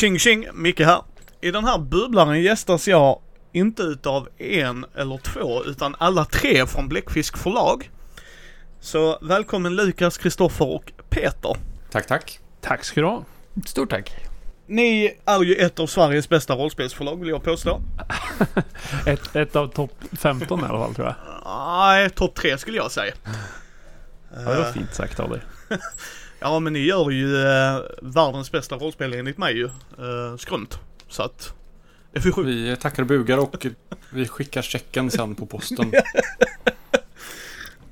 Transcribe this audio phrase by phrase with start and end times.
[0.00, 1.02] Tjing tjing, Micke här.
[1.40, 3.20] I den här bubblaren gästas jag
[3.52, 7.90] inte utav en eller två utan alla tre från Bläckfisk förlag.
[8.80, 11.56] Så välkommen Lukas, Kristoffer och Peter.
[11.90, 12.38] Tack, tack.
[12.60, 13.24] Tack ska du ha.
[13.66, 14.12] Stort tack.
[14.66, 17.80] Ni är ju ett av Sveriges bästa rollspelsförlag vill jag påstå.
[19.06, 21.16] Ett, ett av topp 15 i alla fall tror jag.
[21.44, 23.14] Nej, topp tre skulle jag säga.
[24.34, 25.40] Ja, det var fint sagt av dig.
[26.40, 29.64] Ja men ni gör ju eh, världens bästa rollspel enligt mig ju.
[29.64, 30.78] Eh, skrumt.
[31.08, 31.54] Så att...
[32.12, 33.66] Det får Vi tackar och bugar och
[34.12, 35.92] vi skickar checken sen på posten.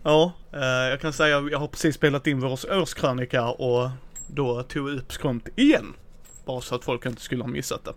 [0.02, 3.90] Ja, eh, jag kan säga jag har precis spelat in vår årskrönika och
[4.26, 5.94] då tog jag upp skrumt igen.
[6.46, 7.92] Bara så att folk inte skulle ha missat det.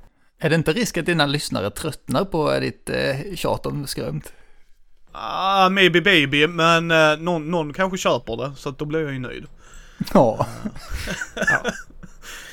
[0.46, 4.34] Är det inte risk att dina lyssnare tröttnar på ditt eh, tjat om skrömt?
[5.12, 9.14] Ah, maybe baby, men eh, någon, någon kanske köper det så att då blir jag
[9.14, 9.46] ju nöjd.
[10.14, 10.48] Ja.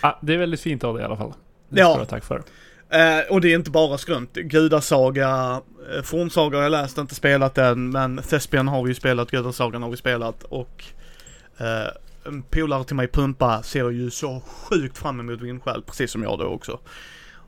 [0.03, 1.33] Ja, det är väldigt fint av dig i alla fall.
[1.69, 2.05] Det Ja.
[2.09, 2.43] tack för.
[2.91, 4.33] Eh, och det är inte bara skrumt.
[4.35, 5.61] Gudasaga,
[5.97, 9.83] eh, Fornsaga har jag läst, inte spelat den, men Thespian har vi ju spelat, Gudasagan
[9.83, 10.85] har vi spelat och
[11.59, 11.89] eh,
[12.27, 16.39] en polare till mig, Pumpa, ser ju så sjukt fram emot Vindskäl, precis som jag
[16.39, 16.79] då också.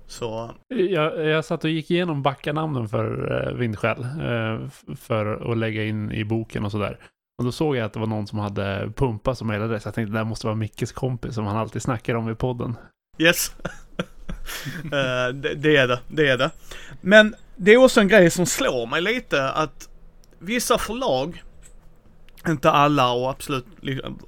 [0.07, 4.01] Så, Jag, jag satt och gick igenom backanamnen för uh, Vindskäl.
[4.03, 6.99] eh, för att lägga in i boken och sådär.
[7.41, 9.81] Och då såg jag att det var någon som hade Pumpa som mejlade.
[9.81, 12.35] Så jag tänkte det där måste vara Mickes kompis som han alltid snackar om i
[12.35, 12.77] podden.
[13.19, 13.53] yes.
[14.85, 14.91] uh,
[15.35, 16.51] det, det är det, det är det.
[17.01, 19.89] Men det är också en grej som slår mig lite att
[20.39, 21.43] vissa förlag,
[22.49, 23.67] inte alla och absolut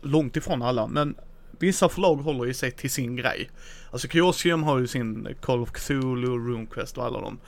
[0.02, 1.14] långt ifrån alla, men
[1.58, 3.50] vissa förlag håller ju sig till sin grej.
[3.90, 7.38] Alltså Chaosium har ju sin Call of Cthulhu, RuneQuest och alla dem.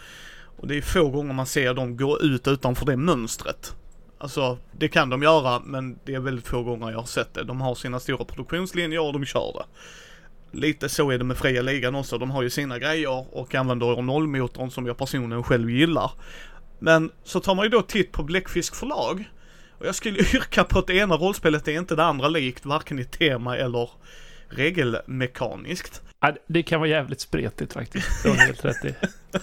[0.57, 3.75] Och det är få gånger man ser dem gå ut utanför det mönstret.
[4.19, 7.45] Alltså, det kan de göra, men det är väldigt få gånger jag har sett det.
[7.45, 9.65] De har sina stora produktionslinjer och de kör det.
[10.59, 12.19] Lite så är det med fria ligan också.
[12.19, 16.11] De har ju sina grejer och använder nollmotorn som jag personligen själv gillar.
[16.79, 19.25] Men så tar man ju då titt på Bläckfisk förlag.
[19.79, 22.99] Och jag skulle yrka på att det ena rollspelet är inte det andra likt, varken
[22.99, 23.91] i tema eller
[24.49, 26.03] regelmekaniskt.
[26.21, 28.23] Ja, det kan vara jävligt spretigt faktiskt.
[28.23, 28.95] Det har helt rätt i.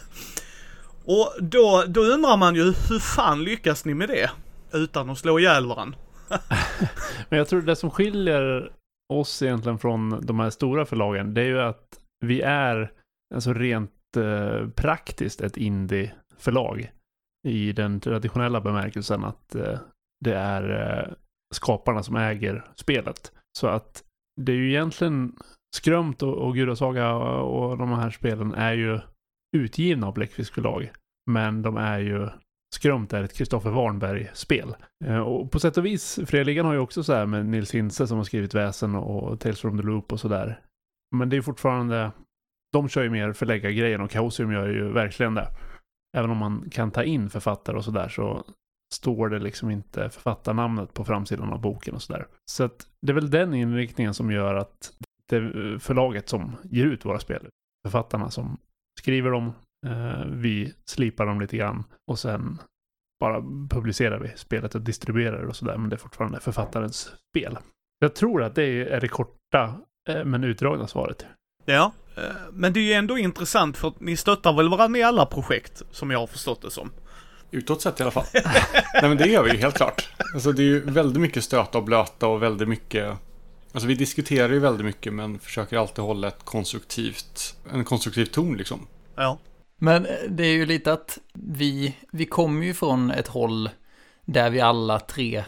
[1.06, 4.29] Och då, då undrar man ju, hur fan lyckas ni med det?
[4.74, 5.98] Utan att slå ihjäl varandra.
[7.30, 8.72] Men jag tror det som skiljer
[9.14, 12.92] oss egentligen från de här stora förlagen, det är ju att vi är
[13.36, 16.92] alltså rent eh, praktiskt ett indie-förlag.
[17.48, 19.80] I den traditionella bemärkelsen att eh,
[20.26, 21.14] det är eh,
[21.53, 23.32] skaparna som äger spelet.
[23.59, 24.03] Så att
[24.42, 25.36] det är ju egentligen
[25.76, 29.00] Skrömt och, och Gudasaga och, och de här spelen är ju
[29.58, 30.92] utgivna av Bläckfisk förlag.
[31.32, 32.30] Men de är ju
[32.76, 34.76] Skrömt är ett Kristoffer Warnberg-spel.
[35.06, 38.08] Eh, och på sätt och vis, Fredligan har ju också så här med Nils Hintze
[38.08, 40.59] som har skrivit Väsen och Tales from the Loop och sådär.
[41.16, 42.12] Men det är fortfarande,
[42.74, 45.48] de kör ju mer förläggargrejen och Chaosium gör ju verkligen det.
[46.18, 48.44] Även om man kan ta in författare och sådär så
[48.94, 52.28] står det liksom inte författarnamnet på framsidan av boken och sådär.
[52.52, 54.94] Så att det är väl den inriktningen som gör att
[55.30, 57.48] det är förlaget som ger ut våra spel.
[57.86, 58.58] Författarna som
[59.00, 59.53] skriver dem,
[60.25, 62.59] vi slipar dem lite grann och sen
[63.19, 67.58] bara publicerar vi spelet och distribuerar det och sådär, men det är fortfarande författarens spel.
[68.00, 69.75] Jag tror att det är det korta
[70.09, 71.25] eh, men utdragna svaret.
[71.66, 75.03] Ja, eh, men det är ju ändå intressant för att ni stöttar väl varandra i
[75.03, 76.91] alla projekt, som jag har förstått det som.
[77.52, 78.25] Utåt sett i alla fall.
[78.94, 80.09] Nej men det gör vi ju helt klart.
[80.34, 83.18] Alltså det är ju väldigt mycket stöta och blöta och väldigt mycket...
[83.74, 88.58] Alltså vi diskuterar ju väldigt mycket men försöker alltid hålla ett konstruktivt, en konstruktiv ton
[88.58, 88.88] liksom.
[89.16, 89.40] Ja.
[89.84, 93.69] Men eh, det är ju lite att vi, vi kommer ju från ett håll
[94.25, 95.44] där vi alla tre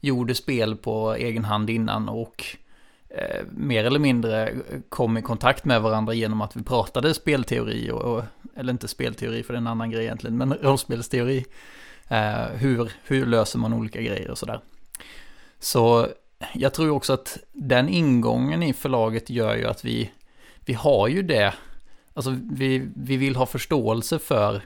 [0.00, 2.44] gjorde spel på egen hand innan och
[3.08, 4.54] eh, mer eller mindre
[4.88, 8.24] kom i kontakt med varandra genom att vi pratade spelteori och, och
[8.56, 11.44] eller inte spelteori för det är en annan grej egentligen, men rollspelsteori.
[12.08, 14.60] Eh, hur, hur löser man olika grejer och sådär.
[15.58, 16.08] Så
[16.54, 20.10] jag tror ju också att den ingången i förlaget gör ju att vi,
[20.64, 21.54] vi har ju det
[22.14, 24.62] Alltså vi, vi vill ha förståelse för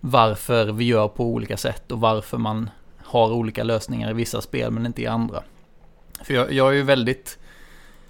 [0.00, 2.70] varför vi gör på olika sätt och varför man
[3.04, 5.42] har olika lösningar i vissa spel men inte i andra.
[6.24, 7.38] För jag, jag är ju väldigt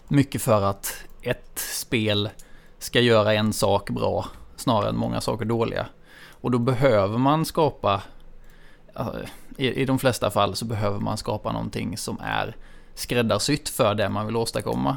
[0.09, 2.31] mycket för att ett spel
[2.79, 4.27] ska göra en sak bra
[4.57, 5.87] snarare än många saker dåliga.
[6.29, 8.03] Och då behöver man skapa,
[8.97, 9.09] eh,
[9.57, 12.57] i, i de flesta fall så behöver man skapa någonting som är
[12.95, 14.97] skräddarsytt för det man vill åstadkomma.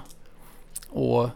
[0.89, 1.30] Och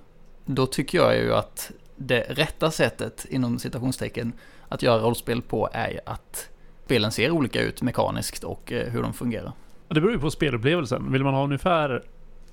[0.45, 4.33] då tycker jag ju att det rätta sättet inom citationstecken
[4.67, 6.49] att göra rollspel på är att
[6.85, 9.51] spelen ser olika ut mekaniskt och eh, hur de fungerar.
[9.87, 11.11] Det beror ju på spelupplevelsen.
[11.11, 12.03] Vill man ha ungefär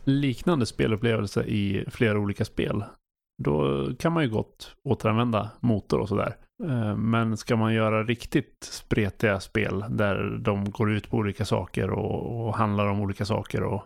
[0.05, 2.85] liknande spelupplevelse i flera olika spel,
[3.43, 6.37] då kan man ju gott återanvända motor och sådär.
[6.65, 11.91] Eh, men ska man göra riktigt spretiga spel där de går ut på olika saker
[11.91, 13.83] och, och handlar om olika saker och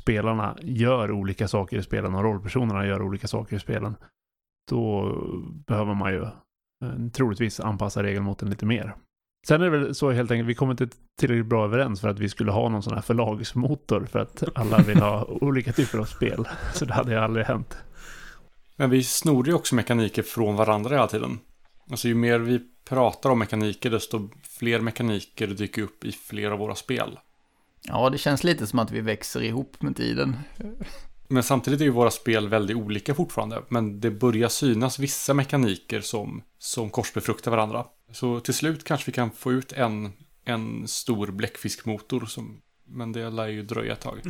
[0.00, 3.94] spelarna gör olika saker i spelen och rollpersonerna gör olika saker i spelen.
[4.68, 5.14] Då
[5.66, 8.94] behöver man ju eh, troligtvis anpassa regelmåtten lite mer.
[9.46, 10.88] Sen är det väl så helt enkelt, vi kommer inte
[11.20, 14.78] tillräckligt bra överens för att vi skulle ha någon sån här förlagsmotor för att alla
[14.78, 16.48] vill ha olika typer av spel.
[16.74, 17.76] Så det hade ju aldrig hänt.
[18.76, 21.38] Men vi snor ju också mekaniker från varandra hela tiden.
[21.90, 26.58] Alltså ju mer vi pratar om mekaniker, desto fler mekaniker dyker upp i flera av
[26.58, 27.18] våra spel.
[27.82, 30.36] Ja, det känns lite som att vi växer ihop med tiden.
[31.28, 33.62] Men samtidigt är ju våra spel väldigt olika fortfarande.
[33.68, 37.86] Men det börjar synas vissa mekaniker som, som korsbefruktar varandra.
[38.12, 40.12] Så till slut kanske vi kan få ut en,
[40.44, 42.26] en stor bläckfiskmotor.
[42.26, 44.20] Som, men det lär ju dröja ett tag.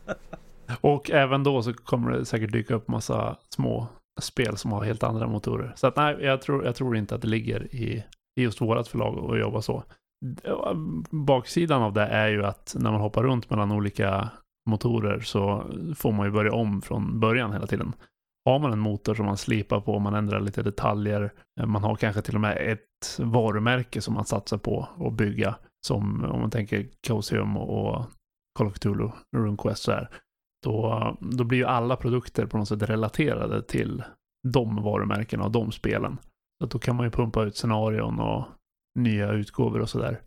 [0.80, 3.88] Och även då så kommer det säkert dyka upp massa små
[4.20, 5.72] spel som har helt andra motorer.
[5.76, 8.04] Så att nej, jag tror, jag tror inte att det ligger i,
[8.36, 9.84] i just vårat förlag att jobba så.
[11.10, 14.30] Baksidan av det är ju att när man hoppar runt mellan olika
[14.66, 15.64] motorer så
[15.96, 17.92] får man ju börja om från början hela tiden.
[18.44, 21.96] Har man en motor som man slipar på, man ändrar lite detaljer, eh, man har
[21.96, 26.50] kanske till och med ett varumärke som man satsar på att bygga, som om man
[26.50, 28.06] tänker Cosium och
[28.58, 30.10] Call of Cthulhu, RuneQuest så här,
[30.64, 34.02] då, då blir ju alla produkter på något sätt relaterade till
[34.48, 36.18] de varumärkena och de spelen.
[36.60, 38.44] Så då kan man ju pumpa ut scenarion och
[38.98, 40.20] nya utgåvor och sådär.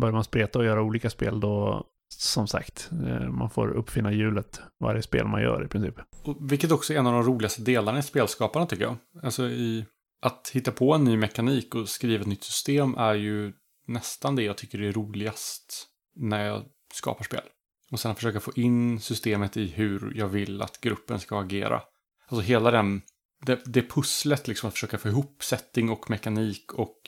[0.00, 4.60] Börjar man spreta och göra olika spel då, som sagt, eh, man får uppfinna hjulet
[4.80, 5.94] varje spel man gör i princip.
[6.24, 8.96] Och vilket också är en av de roligaste delarna i spelskaparna tycker jag.
[9.22, 9.84] Alltså i
[10.20, 13.52] att hitta på en ny mekanik och skriva ett nytt system är ju
[13.86, 16.64] nästan det jag tycker är roligast när jag
[16.94, 17.42] skapar spel.
[17.90, 21.82] Och sen försöka få in systemet i hur jag vill att gruppen ska agera.
[22.28, 23.02] Alltså hela den,
[23.46, 27.00] det, det pusslet liksom att försöka få ihop setting och mekanik och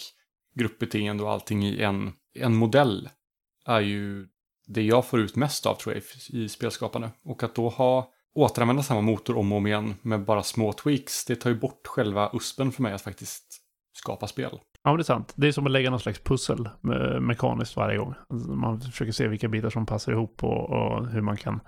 [0.55, 3.09] gruppbeteende och allting i en, en modell
[3.67, 4.29] är ju
[4.71, 7.11] det jag får ut mest av tror jag i spelskapande.
[7.25, 11.25] Och att då ha återanvända samma motor om och om igen med bara små tweaks,
[11.25, 13.45] det tar ju bort själva uspen för mig att faktiskt
[13.93, 14.59] skapa spel.
[14.83, 15.33] Ja, men det är sant.
[15.37, 18.15] Det är som att lägga någon slags pussel me mekaniskt varje gång.
[18.29, 21.61] Alltså, Man försöker se vilka bitar som passar ihop och, och hur man kan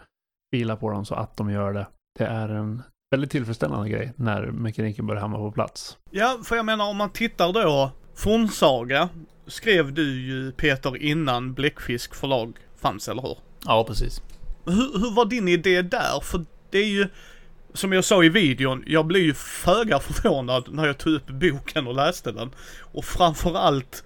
[0.54, 1.87] fila på dem så att de gör det.
[2.19, 5.99] Det är en väldigt tillfredsställande grej när mekaniken börjar hamna på plats.
[6.10, 9.08] Ja, för jag menar om man tittar då, Fornsaga
[9.46, 13.37] skrev du ju Peter innan Bläckfisk förlag fanns, eller hur?
[13.64, 14.23] Ja, precis.
[14.64, 16.20] Hur, hur var din idé där?
[16.23, 17.08] För det är ju,
[17.75, 21.87] som jag sa i videon, jag blev ju föga förvånad när jag tog upp boken
[21.87, 22.50] och läste den.
[22.81, 24.05] Och framförallt,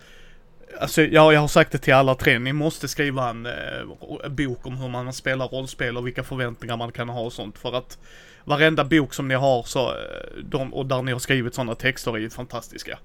[0.81, 4.67] alltså ja, jag har sagt det till alla tre, ni måste skriva en eh, bok
[4.67, 7.59] om hur man spelar rollspel och vilka förväntningar man kan ha och sånt.
[7.59, 7.99] För att
[8.45, 9.97] varenda bok som ni har så, eh,
[10.45, 12.99] de, och där ni har skrivit sådana texter är ju fantastiska.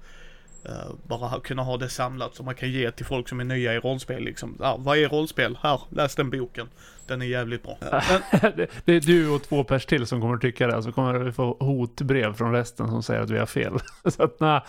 [0.68, 3.74] Uh, bara kunna ha det samlat så man kan ge till folk som är nya
[3.74, 4.58] i rollspel liksom.
[4.60, 5.58] Ah, vad är rollspel?
[5.62, 6.68] Här, läs den boken.
[7.06, 7.78] Den är jävligt bra.
[8.42, 8.52] Men,
[8.84, 10.82] det, är du och två pers till som kommer tycka det.
[10.82, 13.72] Så kommer vi få hotbrev från resten som säger att vi har fel.
[14.04, 14.60] så att nej.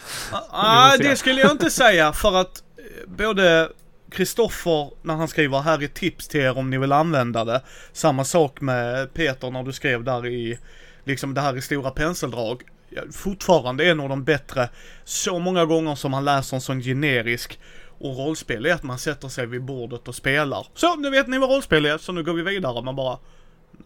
[0.49, 3.69] ah, det skulle jag inte säga för att eh, både
[4.11, 7.61] Kristoffer när han skriver här är tips till er om ni vill använda det.
[7.93, 10.59] Samma sak med Peter när du skrev där i,
[11.03, 12.63] liksom det här i stora penseldrag
[13.11, 14.69] fortfarande en av de bättre,
[15.03, 17.59] så många gånger som man läser en sån generisk
[17.99, 20.67] och rollspel är att man sätter sig vid bordet och spelar.
[20.73, 22.81] Så, nu vet ni vad rollspel är, så nu går vi vidare.
[22.81, 23.17] Man bara,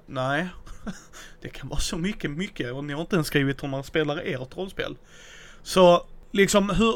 [0.05, 0.47] nej.
[1.41, 4.21] Det kan vara så mycket, mycket och ni har inte ens skrivit hur man spelar
[4.25, 4.97] ert rollspel.
[5.63, 6.95] Så, liksom hur,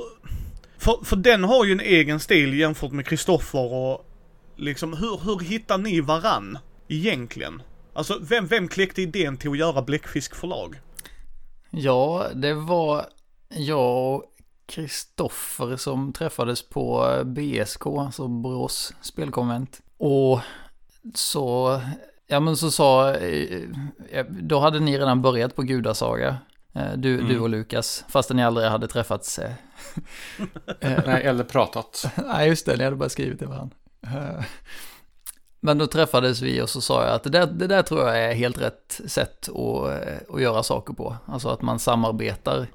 [0.78, 4.06] för, för den har ju en egen stil jämfört med Kristoffer och
[4.56, 7.62] liksom hur, hur hittar ni varann egentligen?
[7.94, 10.80] Alltså vem, vem kläckte idén till att göra Bläckfisk förlag?
[11.72, 13.06] Ja, det var
[13.50, 14.24] jag och
[14.66, 19.82] Kristoffer som träffades på BSK, alltså Borås spelkonvent.
[19.98, 20.40] Och
[21.16, 21.82] så,
[22.28, 23.16] ja men så sa,
[24.30, 26.38] då hade ni redan börjat på Gudasaga.
[26.96, 27.28] Du, mm.
[27.28, 29.40] du och Lukas, fastän ni aldrig hade träffats.
[30.82, 32.06] Nej, eller pratat.
[32.28, 33.76] Nej, just det, ni hade bara skrivit till varandra.
[35.64, 38.24] Men då träffades vi och så sa jag att det där, det där tror jag
[38.24, 41.16] är helt rätt sätt att, eh, att göra saker på.
[41.26, 42.68] Alltså att man samarbetar.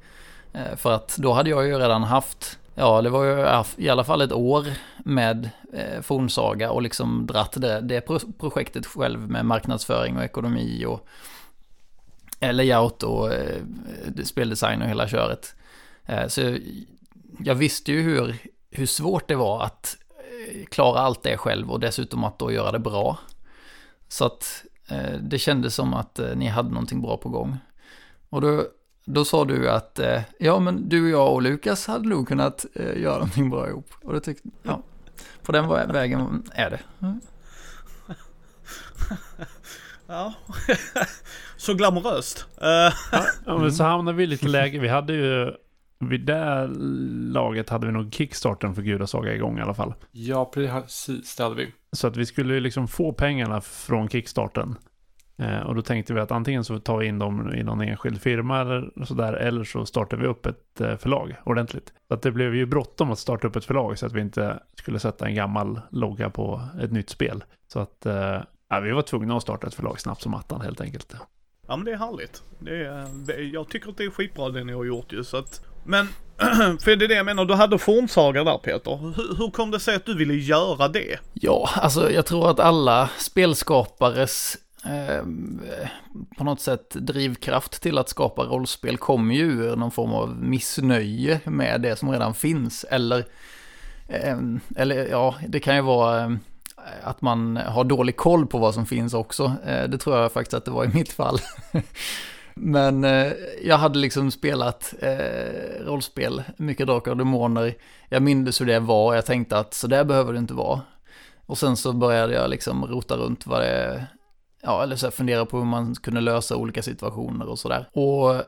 [0.53, 4.05] Eh, för att då hade jag ju redan haft, ja det var ju i alla
[4.05, 4.67] fall ett år
[5.05, 8.01] med eh, Fornsaga och liksom dratt det, det
[8.39, 11.07] projektet själv med marknadsföring och ekonomi och
[12.41, 13.31] layout och
[14.25, 15.55] speldesign och hela köret.
[16.29, 16.57] Så
[17.39, 18.37] jag visste ju hur,
[18.71, 19.97] hur svårt det var att
[20.71, 23.19] klara allt det själv och dessutom att då göra det bra.
[24.09, 27.59] Så att eh, det kändes som att eh, ni hade någonting bra på gång.
[28.29, 28.65] Och då
[29.05, 32.67] då sa du att eh, ja, men du och jag och Lukas hade nog kunnat
[32.75, 33.91] eh, göra någonting bra ihop.
[34.03, 34.83] Och det tyckte, ja,
[35.43, 36.81] på den vägen är det.
[37.01, 37.21] Mm.
[40.09, 40.35] Ja,
[41.57, 42.47] så glamoröst.
[42.63, 42.95] Uh.
[43.47, 44.79] Ja, men så hamnade vi i lite läge.
[44.79, 45.53] Vi hade ju,
[45.99, 46.67] vid det
[47.33, 49.95] laget hade vi nog kickstarten för Gudasaga igång i alla fall.
[50.13, 51.73] Ja, precis, det hade vi.
[51.93, 54.77] Så att vi skulle liksom få pengarna från kickstarten.
[55.39, 58.21] Eh, och då tänkte vi att antingen så tar vi in dem i någon enskild
[58.21, 61.93] firma eller sådär, eller så startar vi upp ett eh, förlag ordentligt.
[62.09, 64.63] Så att det blev ju bråttom att starta upp ett förlag så att vi inte
[64.75, 67.45] skulle sätta en gammal logga på ett nytt spel.
[67.69, 70.81] Så att eh, ja, vi var tvungna att starta ett förlag snabbt som attan helt
[70.81, 71.15] enkelt.
[71.69, 72.43] Ja men det är härligt.
[72.59, 75.37] Det är, det, jag tycker att det är skitbra det ni har gjort ju så
[75.37, 76.09] att men,
[76.81, 78.97] för det är det jag menar, du hade fornsaga där Peter.
[78.97, 81.19] Hur, hur kom det sig att du ville göra det?
[81.33, 85.25] Ja, alltså jag tror att alla spelskapares eh,
[86.39, 91.41] på något sätt drivkraft till att skapa rollspel kommer ju ur någon form av missnöje
[91.45, 92.85] med det som redan finns.
[92.85, 93.25] Eller,
[94.09, 94.39] eh,
[94.77, 96.31] eller ja, det kan ju vara eh,
[97.03, 99.53] att man har dålig koll på vad som finns också.
[99.67, 101.39] Eh, det tror jag faktiskt att det var i mitt fall.
[102.61, 103.33] Men eh,
[103.63, 107.75] jag hade liksom spelat eh, rollspel, mycket Drakar och Demoner.
[108.09, 110.81] Jag minns hur det var och jag tänkte att så där behöver det inte vara.
[111.47, 114.07] Och sen så började jag liksom rota runt vad det,
[114.63, 117.89] ja eller så fundera på hur man kunde lösa olika situationer och sådär.
[117.93, 118.43] Och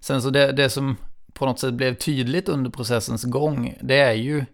[0.00, 0.96] sen så det, det som
[1.32, 4.44] på något sätt blev tydligt under processens gång, det är ju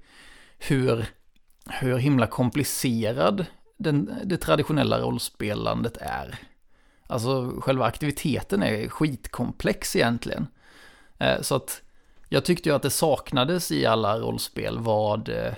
[0.58, 1.06] hur,
[1.70, 3.46] hur himla komplicerad
[3.78, 6.38] den, det traditionella rollspelandet är.
[7.12, 10.46] Alltså själva aktiviteten är skitkomplex egentligen.
[11.18, 11.82] Eh, så att
[12.28, 15.52] jag tyckte ju att det saknades i alla rollspel vad, eh,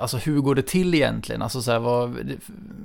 [0.00, 1.42] alltså hur går det till egentligen?
[1.42, 2.32] Alltså så här, vad,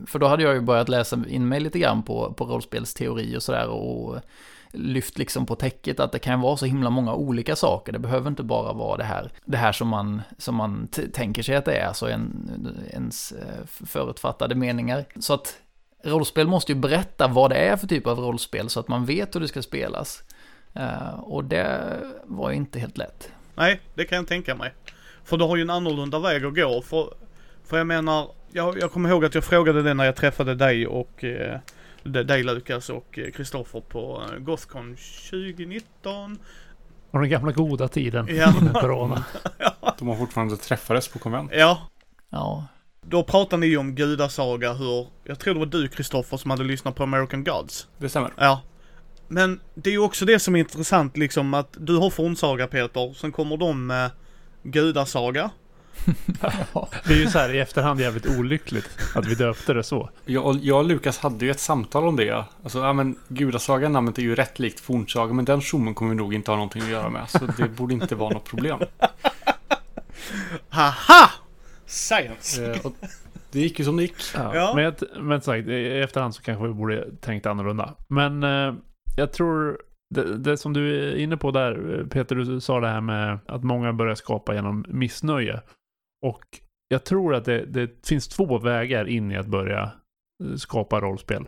[0.07, 3.43] för då hade jag ju börjat läsa in mig lite grann på, på rollspelsteori och
[3.43, 4.19] sådär och
[4.72, 7.91] lyft liksom på täcket att det kan vara så himla många olika saker.
[7.91, 11.55] Det behöver inte bara vara det här, det här som man, som man tänker sig
[11.55, 12.50] att det är, alltså en,
[12.93, 15.05] ens eh, förutfattade meningar.
[15.19, 15.55] Så att
[16.04, 19.36] rollspel måste ju berätta vad det är för typ av rollspel så att man vet
[19.36, 20.24] hur det ska spelas.
[20.80, 23.32] Uh, och det var ju inte helt lätt.
[23.56, 24.74] Nej, det kan jag tänka mig.
[25.24, 26.82] För du har ju en annorlunda väg att gå.
[26.82, 27.13] För,
[27.66, 30.88] för jag menar, jag, jag kommer ihåg att jag frågade det när jag träffade dig
[30.88, 31.60] och eh,
[32.04, 34.98] dig Lukas och Kristoffer på eh, Gothcon
[35.30, 36.39] 2019.
[37.12, 38.54] Och den gamla goda tiden ja.
[38.74, 39.25] corona.
[39.58, 39.96] ja.
[40.00, 41.51] De har fortfarande träffades på konvent.
[41.54, 41.82] Ja.
[42.30, 42.68] Ja,
[43.09, 46.95] då pratade ni om gudasaga hur, jag tror det var du Kristoffer som hade lyssnat
[46.95, 47.87] på American Gods.
[47.97, 48.33] Det stämmer.
[48.37, 48.61] Ja.
[49.27, 53.13] Men det är ju också det som är intressant liksom att du har fornsaga Peter,
[53.13, 54.11] sen kommer de med
[54.63, 55.49] gudasaga.
[57.07, 60.09] det är ju så här i efterhand jävligt olyckligt att vi döpte det så.
[60.25, 62.45] Jag, jag och Lukas hade ju ett samtal om det.
[62.63, 66.15] Alltså, ja men gudasaga namnet är ju rätt likt fornsaga, men den tjommen kommer vi
[66.15, 67.29] nog inte ha någonting att göra med.
[67.29, 68.79] Så det borde inte vara något problem.
[70.69, 71.31] Haha!
[71.88, 72.65] Science.
[72.65, 72.91] Eh,
[73.51, 74.15] det gick ju som det gick.
[74.36, 74.74] Ja, ja.
[74.75, 74.94] Men,
[75.27, 77.96] men sagt, i efterhand så kanske vi borde tänkt annorlunda.
[78.08, 78.74] Men eh,
[79.17, 79.82] jag tror
[80.15, 83.63] det, det, som du är inne på där, Peter, du sa det här med att
[83.63, 85.62] många börjar skapa genom missnöje.
[86.25, 86.44] Och
[86.88, 89.91] jag tror att det, det finns två vägar in i att börja
[90.58, 91.48] skapa rollspel.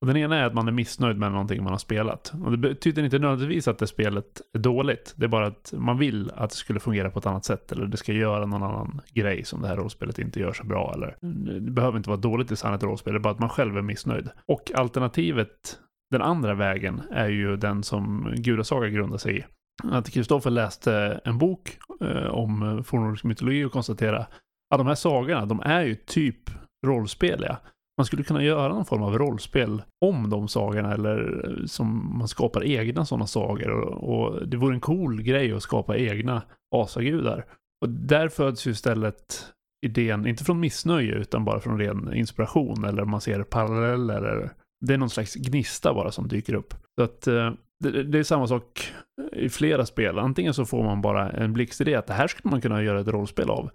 [0.00, 2.32] Och den ena är att man är missnöjd med någonting man har spelat.
[2.44, 5.14] Och det betyder inte nödvändigtvis att det spelet är dåligt.
[5.16, 7.72] Det är bara att man vill att det skulle fungera på ett annat sätt.
[7.72, 10.92] Eller det ska göra någon annan grej som det här rollspelet inte gör så bra.
[10.94, 11.16] Eller
[11.60, 13.12] det behöver inte vara dåligt designat rollspel.
[13.12, 14.28] Det är bara att man själv är missnöjd.
[14.46, 15.78] Och alternativet,
[16.10, 19.44] den andra vägen, är ju den som Gudasaga grundar sig i.
[19.84, 24.26] Att Kristoffer läste en bok eh, om fornnordisk mytologi och konstaterade
[24.74, 26.50] att de här sagorna, de är ju typ
[26.86, 27.58] rollspeliga
[28.00, 32.28] man skulle kunna göra någon form av rollspel om de sagorna eller eh, som man
[32.28, 33.70] skapar egna sådana sagor.
[33.70, 36.42] Och, och det vore en cool grej att skapa egna
[36.76, 37.44] asagudar.
[37.84, 39.46] Och där föds ju istället
[39.86, 44.22] idén, inte från missnöje utan bara från ren inspiration eller man ser paralleller.
[44.22, 44.50] Eller,
[44.86, 46.74] det är någon slags gnista bara som dyker upp.
[46.98, 48.92] Så att eh, det, det, är samma sak
[49.32, 50.18] i flera spel.
[50.18, 53.08] Antingen så får man bara en blixtidé att det här skulle man kunna göra ett
[53.08, 53.70] rollspel av.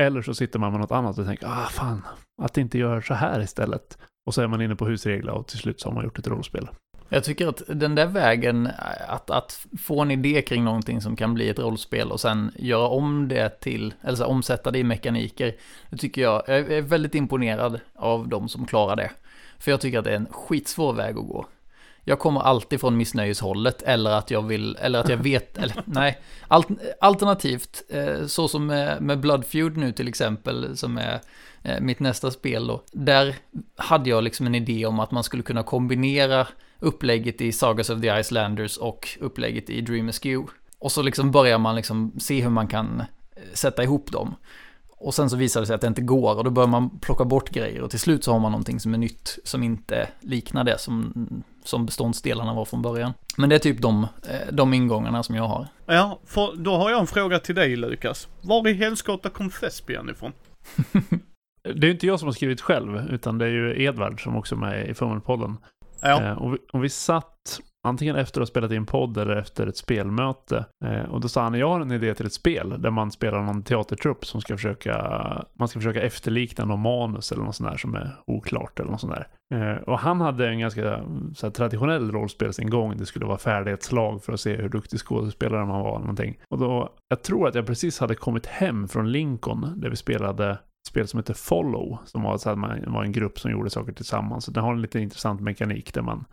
[0.00, 2.06] Eller så sitter man med något annat och tänker, ah fan,
[2.42, 3.98] att inte göra så här istället.
[4.26, 6.26] Och så är man inne på husregler och till slut så har man gjort ett
[6.26, 6.68] rollspel.
[7.08, 8.68] Jag tycker att den där vägen,
[9.08, 12.88] att, att få en idé kring någonting som kan bli ett rollspel och sen göra
[12.88, 15.54] om det till, eller så omsätta det i mekaniker,
[15.90, 19.10] det tycker jag, jag är väldigt imponerad av de som klarar det.
[19.58, 21.46] För jag tycker att det är en skitsvår väg att gå
[22.04, 26.18] jag kommer alltid från missnöjeshållet eller att jag vill, eller att jag vet, eller nej,
[26.48, 26.68] alt,
[27.00, 31.20] alternativt, eh, så som med, med Blood Feud nu till exempel, som är
[31.62, 33.34] eh, mitt nästa spel då, där
[33.76, 36.46] hade jag liksom en idé om att man skulle kunna kombinera
[36.78, 40.52] upplägget i Sagas of the Icelanders och upplägget i Dream Askew.
[40.78, 44.34] Och så liksom börjar man liksom se hur man kan eh, sätta ihop dem.
[45.00, 47.24] Och sen så visar det sig att det inte går och då börjar man plocka
[47.24, 50.64] bort grejer och till slut så har man någonting som är nytt som inte liknar
[50.64, 51.12] det som,
[51.64, 53.12] som beståndsdelarna var från början.
[53.36, 55.66] Men det är typ de, eh, de ingångarna som jag har.
[55.86, 58.28] Ja, för då har jag en fråga till dig Lukas.
[58.40, 60.32] Var i helskotta kom Thespian ifrån?
[61.62, 64.54] Det är inte jag som har skrivit själv, utan det är ju Edvard som också
[64.54, 65.56] är med i Fummelpodden.
[66.00, 69.36] Ja, Eh, och, vi, och vi satt antingen efter att ha spelat in podd eller
[69.36, 70.64] efter ett spelmöte.
[70.84, 73.42] Eh, och då sa han, jag har en idé till ett spel där man spelar
[73.42, 74.94] någon teatertrupp som ska försöka,
[75.58, 79.00] man ska försöka efterlikna någon manus eller något sånt där som är oklart eller något
[79.00, 79.28] sånt där.
[79.54, 81.02] Eh, och han hade en ganska
[81.34, 82.96] så här, traditionell rollspelsingång.
[82.96, 85.90] Det skulle vara färdighetslag för att se hur duktig skådespelare man var.
[85.90, 86.38] eller Någonting.
[86.50, 90.50] Och då, jag tror att jag precis hade kommit hem från Lincoln där vi spelade
[90.50, 93.70] ett spel som heter Follow, som var, så här, man var en grupp som gjorde
[93.70, 94.44] saker tillsammans.
[94.44, 96.24] Så den har en lite intressant mekanik där man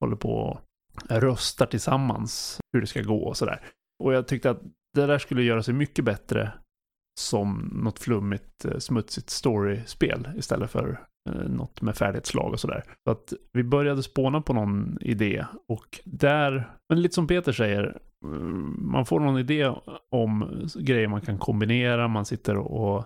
[0.00, 0.60] håller på och
[1.08, 3.60] röstar tillsammans hur det ska gå och sådär.
[4.02, 4.62] Och jag tyckte att
[4.94, 6.52] det där skulle göra sig mycket bättre
[7.20, 12.84] som något flummigt, eh, smutsigt storyspel istället för Eh, något med färdighetslag och sådär.
[13.04, 17.98] Så att vi började spåna på någon idé och där, men lite som Peter säger,
[18.26, 19.72] mm, man får någon idé
[20.10, 22.98] om grejer man kan kombinera, man sitter och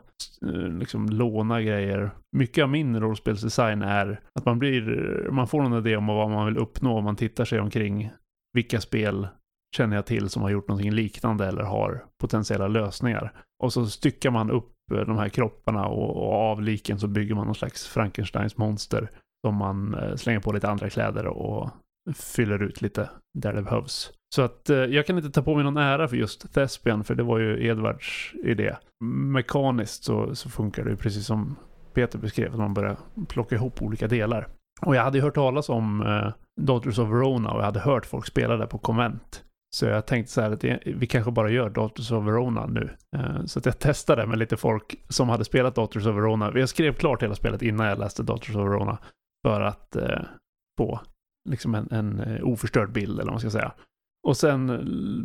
[0.42, 2.10] eh, liksom lånar grejer.
[2.36, 4.82] Mycket av min rollspelsdesign är att man blir,
[5.30, 8.10] man får någon idé om vad man vill uppnå om man tittar sig omkring
[8.52, 9.28] vilka spel
[9.76, 13.32] känner jag till som har gjort någonting liknande eller har potentiella lösningar.
[13.62, 17.34] Och så styckar man upp Eh, de här kropparna och, och av liken så bygger
[17.34, 19.10] man någon slags Frankensteins monster
[19.46, 21.70] som man eh, slänger på lite andra kläder och
[22.14, 24.12] fyller ut lite där det behövs.
[24.34, 27.14] Så att eh, jag kan inte ta på mig någon ära för just Thespian, för
[27.14, 28.76] det var ju Edvards idé.
[29.04, 31.56] Mekaniskt så, så funkar det ju precis som
[31.92, 32.96] Peter beskrev, att man börjar
[33.28, 34.48] plocka ihop olika delar.
[34.80, 38.06] Och jag hade ju hört talas om eh, Daughters of Verona och jag hade hört
[38.06, 39.43] folk spela där på konvent.
[39.74, 42.90] Så jag tänkte så här att vi kanske bara gör Daughters of Verona nu.
[43.16, 46.52] Eh, så att jag testade med lite folk som hade spelat Daughters of Verona.
[46.54, 48.98] Jag skrev klart hela spelet innan jag läste Daughters of Verona.
[49.46, 50.20] För att eh,
[50.78, 51.00] få
[51.48, 53.72] liksom en, en eh, oförstörd bild eller vad man ska säga.
[54.26, 54.66] Och sen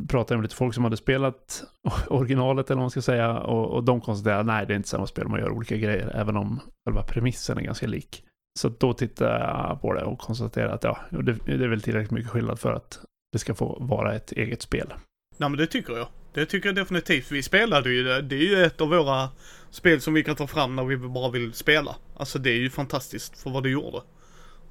[0.09, 1.63] pratade jag med lite folk som hade spelat
[2.07, 3.39] originalet eller vad man ska säga.
[3.39, 6.11] Och, och de konstaterade att nej, det är inte samma spel, man gör olika grejer.
[6.15, 8.23] Även om själva premissen är ganska lik.
[8.59, 12.11] Så då tittade jag på det och konstaterade att ja, det, det är väl tillräckligt
[12.11, 12.99] mycket skillnad för att
[13.31, 14.93] det ska få vara ett eget spel.
[15.37, 16.07] nej men det tycker jag.
[16.33, 17.31] Det tycker jag definitivt.
[17.31, 18.21] Vi spelade ju det.
[18.21, 19.29] Det är ju ett av våra
[19.69, 21.95] spel som vi kan ta fram när vi bara vill spela.
[22.15, 24.01] Alltså det är ju fantastiskt för vad det gjorde.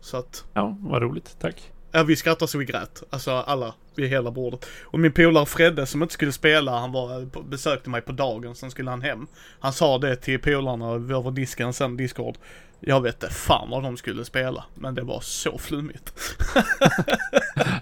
[0.01, 1.37] Så att, Ja, vad roligt.
[1.41, 1.73] Tack.
[1.93, 3.03] Ja vi skrattade så vi grät.
[3.11, 4.67] Alltså alla, vid hela bordet.
[4.85, 8.71] Och min polare Fredde som inte skulle spela, han var, besökte mig på dagen, sen
[8.71, 9.27] skulle han hem.
[9.61, 12.35] Han sa det till polarna över disken sen, Discord.
[12.81, 16.13] Jag vet inte fan vad de skulle spela, men det var så flummigt.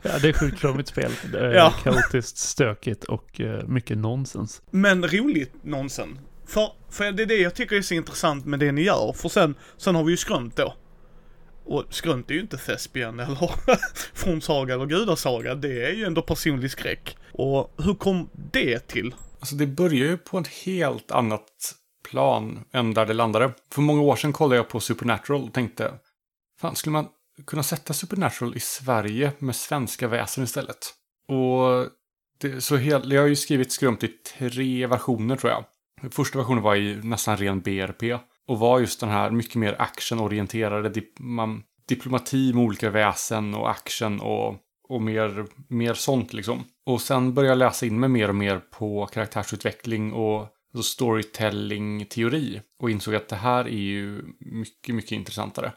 [0.03, 1.12] Ja, det är sjukt flummigt spel.
[1.33, 1.71] Det är Ja.
[1.83, 4.62] kaotiskt, stökigt och eh, mycket nonsens.
[4.71, 6.19] Men roligt nonsen.
[6.47, 9.12] För, för det är det jag tycker är så intressant med det ni gör.
[9.12, 10.75] För sen, sen har vi ju Skrönt då.
[11.66, 13.50] Och Skrönt är ju inte Thespian eller
[14.14, 15.55] Fornsaga eller Gudasaga.
[15.55, 17.16] Det är ju ändå personlig skräck.
[17.33, 19.14] Och hur kom det till?
[19.40, 21.74] Alltså det börjar ju på ett helt annat
[22.11, 23.52] plan än där det landade.
[23.72, 25.94] För många år sedan kollade jag på Supernatural och tänkte,
[26.61, 27.09] fan skulle man
[27.46, 30.94] kunna sätta Supernatural i Sverige med svenska väsen istället?
[31.29, 31.88] Och
[32.38, 35.64] det, så helt, jag har ju skrivit skrumt i tre versioner tror jag.
[36.12, 38.02] Första versionen var i nästan ren BRP
[38.48, 43.70] och var just den här mycket mer actionorienterade dip, man, diplomati med olika väsen och
[43.70, 44.56] action och,
[44.88, 46.64] och mer, mer sånt liksom.
[46.87, 50.40] Och sen började jag läsa in mig mer och mer på karaktärsutveckling och
[50.74, 55.72] alltså storytelling-teori och insåg att det här är ju mycket, mycket intressantare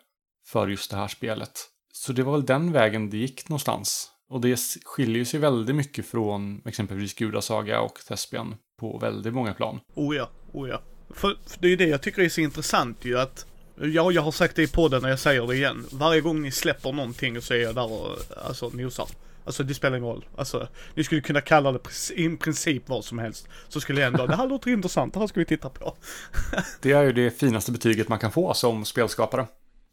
[0.48, 1.52] för just det här spelet.
[1.94, 4.12] Så det var väl den vägen det gick någonstans.
[4.30, 9.80] Och det skiljer sig väldigt mycket från exempelvis Gudasaga och Thespian på väldigt många plan.
[9.96, 10.82] Oh ja, oh ja.
[11.10, 13.46] För, för det är ju det jag tycker är så intressant ju att
[13.82, 15.86] Ja, jag har sagt det i podden och jag säger det igen.
[15.92, 18.18] Varje gång ni släpper någonting så är jag där och
[18.48, 19.08] alltså nosar.
[19.46, 20.26] Alltså det spelar ingen roll.
[20.36, 21.80] Alltså, ni skulle kunna kalla det
[22.16, 23.48] i princip vad som helst.
[23.68, 25.94] Så skulle jag ändå, det här låter intressant, det här ska vi titta på.
[26.82, 29.48] Det är ju det finaste betyget man kan få som spelskapare.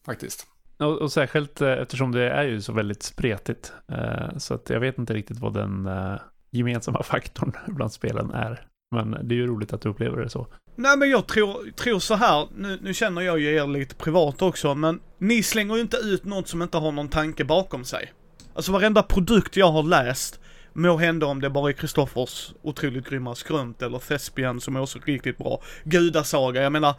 [0.07, 0.47] Faktiskt.
[0.79, 3.73] Och, och särskilt eh, eftersom det är ju så väldigt spretigt.
[3.89, 6.15] Eh, så att jag vet inte riktigt vad den eh,
[6.51, 8.67] gemensamma faktorn bland spelen är.
[8.91, 10.47] Men det är ju roligt att du upplever det så.
[10.79, 14.43] Nej men jag tror, tror så här, nu, nu känner jag ju er lite privat
[14.43, 18.13] också, men ni slänger ju inte ut något som inte har någon tanke bakom sig.
[18.55, 20.41] Alltså varenda produkt jag har läst,
[20.73, 24.99] må hända om det bara är Kristoffers otroligt grymma skrunt eller Thespian som är också
[25.05, 25.63] riktigt bra.
[25.85, 26.95] Gudasaga, jag menar,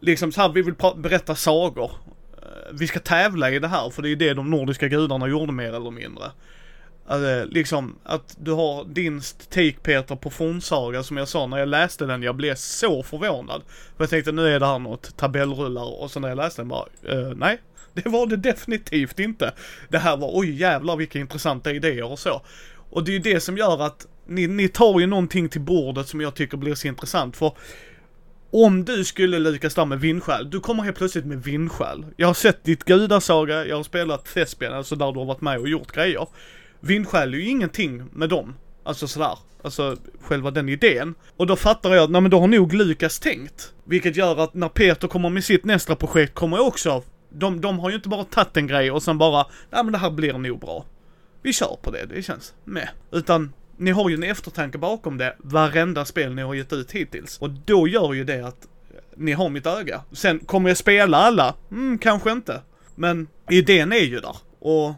[0.00, 1.90] liksom så här, vi vill berätta sagor.
[2.42, 5.52] Eh, vi ska tävla i det här, för det är det de nordiska gudarna gjorde
[5.52, 6.24] mer eller mindre.
[7.06, 11.68] Alltså, liksom att du har din take Peter på fornsaga som jag sa när jag
[11.68, 13.62] läste den, jag blev så förvånad.
[13.96, 16.68] För jag tänkte nu är det här något tabellrullar och så när jag läste den
[16.68, 17.60] bara, eh, nej.
[17.94, 19.52] Det var det definitivt inte.
[19.88, 22.42] Det här var, oj jävlar vilka intressanta idéer och så.
[22.90, 26.08] Och det är ju det som gör att ni, ni tar ju någonting till bordet
[26.08, 27.36] som jag tycker blir så intressant.
[27.36, 27.52] För
[28.50, 32.06] om du skulle lyckas där med vindskäl, du kommer helt plötsligt med vindskäl.
[32.16, 35.58] Jag har sett ditt gudasaga, jag har spelat Thespian, alltså där du har varit med
[35.58, 36.26] och gjort grejer.
[36.84, 38.54] Vindskäl är ju ingenting med dem.
[38.84, 39.38] Alltså sådär.
[39.64, 41.14] Alltså själva den idén.
[41.36, 43.72] Och då fattar jag att, nej men då har nog Lukas tänkt.
[43.84, 47.78] Vilket gör att när Peter kommer med sitt nästa projekt kommer jag också, de, de
[47.78, 50.32] har ju inte bara tagit en grej och sen bara, nej men det här blir
[50.32, 50.84] nog bra.
[51.42, 52.88] Vi kör på det, det känns med.
[53.10, 57.38] Utan ni har ju en eftertanke bakom det, varenda spel ni har gett ut hittills.
[57.38, 58.68] Och då gör ju det att
[59.16, 60.02] ni har mitt öga.
[60.12, 61.54] Sen, kommer jag spela alla?
[61.70, 62.60] Mm, kanske inte.
[62.94, 64.36] Men idén är ju där.
[64.58, 64.94] Och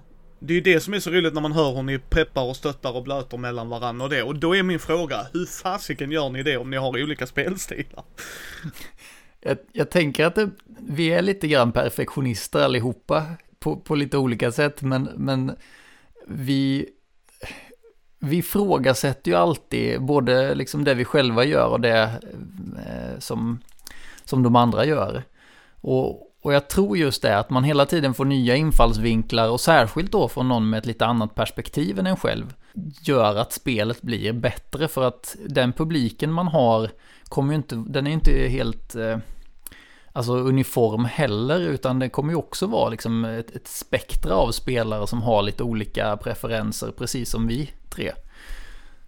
[0.47, 2.57] det är ju det som är så roligt när man hör hur ni peppar och
[2.57, 4.23] stöttar och blöter mellan varandra och det.
[4.23, 8.05] Och då är min fråga, hur fasiken gör ni det om ni har olika spelstilar?
[9.41, 10.51] Jag, jag tänker att det,
[10.89, 13.27] vi är lite grann perfektionister allihopa
[13.59, 15.57] på, på lite olika sätt, men, men
[16.27, 16.89] vi,
[18.19, 22.21] vi ifrågasätter ju alltid både liksom det vi själva gör och det
[22.87, 23.61] eh, som,
[24.25, 25.23] som de andra gör.
[25.81, 30.13] Och, och jag tror just det, att man hela tiden får nya infallsvinklar och särskilt
[30.13, 32.55] då från någon med ett lite annat perspektiv än en själv,
[33.03, 36.91] gör att spelet blir bättre för att den publiken man har
[37.25, 39.19] kommer ju inte, den är ju inte helt eh,
[40.13, 45.07] alltså uniform heller, utan det kommer ju också vara liksom ett, ett spektra av spelare
[45.07, 48.13] som har lite olika preferenser, precis som vi tre.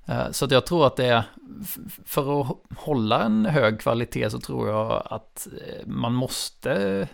[0.06, 1.22] Eh, så att jag tror att det är,
[2.04, 7.08] för att hålla en hög kvalitet så tror jag att eh, man måste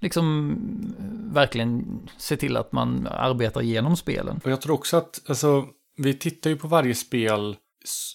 [0.00, 0.56] liksom
[0.98, 4.40] eh, verkligen se till att man arbetar genom spelen.
[4.44, 7.56] Och jag tror också att, alltså, vi tittar ju på varje spel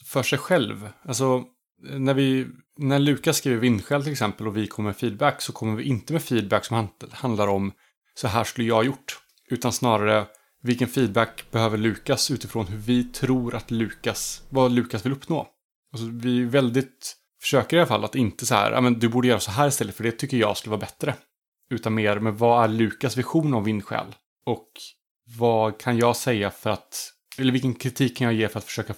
[0.06, 0.90] för sig själv.
[1.06, 1.44] Alltså,
[1.82, 5.76] när vi, när Lukas skriver vindskäl till exempel och vi kommer med feedback så kommer
[5.76, 7.72] vi inte med feedback som handlar om
[8.16, 9.20] så här skulle jag ha gjort.
[9.50, 10.26] Utan snarare
[10.64, 15.48] vilken feedback behöver Lukas utifrån hur vi tror att Lukas, vad Lukas vill uppnå.
[15.92, 19.10] Alltså, vi är väldigt, försöker i alla fall att inte så här, ja men du
[19.10, 21.16] borde göra så här istället för det tycker jag skulle vara bättre.
[21.70, 24.06] Utan mer med vad är Lukas vision om vindskäl?
[24.46, 24.68] Och
[25.38, 28.94] vad kan jag säga för att, eller vilken kritik kan jag ge för att försöka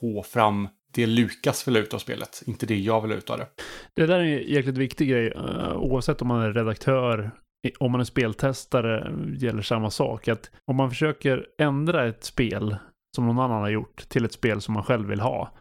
[0.00, 3.30] få fram det Lukas vill ha ut av spelet, inte det jag vill ha ut
[3.30, 3.46] av det.
[3.94, 7.30] Det där är en jäkligt viktig grej, eh, oavsett om man är redaktör,
[7.78, 10.28] om man är speltestare, gäller samma sak.
[10.28, 12.76] Att om man försöker ändra ett spel
[13.16, 15.56] som någon annan har gjort till ett spel som man själv vill ha,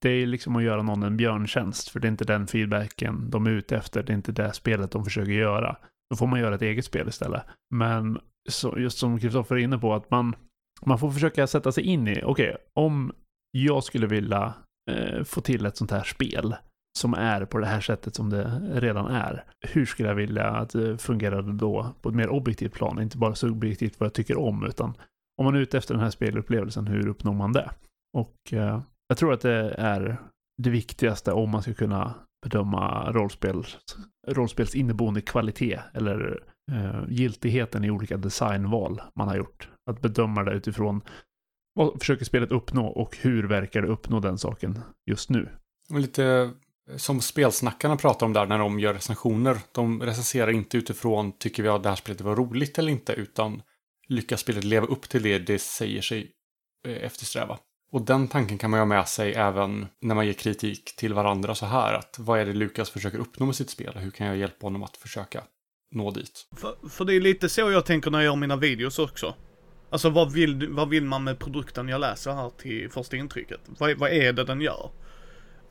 [0.00, 3.46] det är liksom att göra någon en björntjänst, för det är inte den feedbacken de
[3.46, 5.76] är ute efter, det är inte det spelet de försöker göra.
[6.10, 7.42] Då får man göra ett eget spel istället.
[7.74, 10.36] Men så, just som Kristoffer är inne på, att man,
[10.86, 13.12] man får försöka sätta sig in i, okej, okay, om
[13.50, 14.54] jag skulle vilja
[14.90, 16.54] eh, få till ett sånt här spel
[16.98, 19.44] som är på det här sättet som det redan är.
[19.68, 23.18] Hur skulle jag vilja att eh, det fungerade då på ett mer objektivt plan, inte
[23.18, 24.94] bara subjektivt vad jag tycker om, utan
[25.38, 27.70] om man är ute efter den här spelupplevelsen, hur uppnår man det?
[28.16, 28.80] Och eh,
[29.12, 30.16] jag tror att det är
[30.62, 33.78] det viktigaste om man ska kunna bedöma rollspels,
[34.28, 39.68] rollspels inneboende kvalitet eller eh, giltigheten i olika designval man har gjort.
[39.90, 41.00] Att bedöma det utifrån
[41.74, 45.48] vad försöker spelet uppnå och hur verkar det uppnå den saken just nu.
[45.90, 46.24] Lite
[46.90, 49.56] eh, som spelsnackarna pratar om där när de gör recensioner.
[49.72, 53.62] De recenserar inte utifrån tycker vi att det här spelet var roligt eller inte utan
[54.08, 56.32] lyckas spelet leva upp till det det säger sig
[56.88, 57.58] eh, eftersträva.
[57.92, 61.14] Och den tanken kan man ju ha med sig även när man ger kritik till
[61.14, 61.94] varandra så här.
[61.94, 63.92] Att vad är det Lukas försöker uppnå med sitt spel?
[63.96, 65.42] Hur kan jag hjälpa honom att försöka
[65.94, 66.46] nå dit?
[66.56, 69.34] För, för det är lite så jag tänker när jag gör mina videos också.
[69.90, 73.60] Alltså vad vill, vad vill man med produkten jag läser här till första intrycket?
[73.78, 74.90] Vad, vad är det den gör?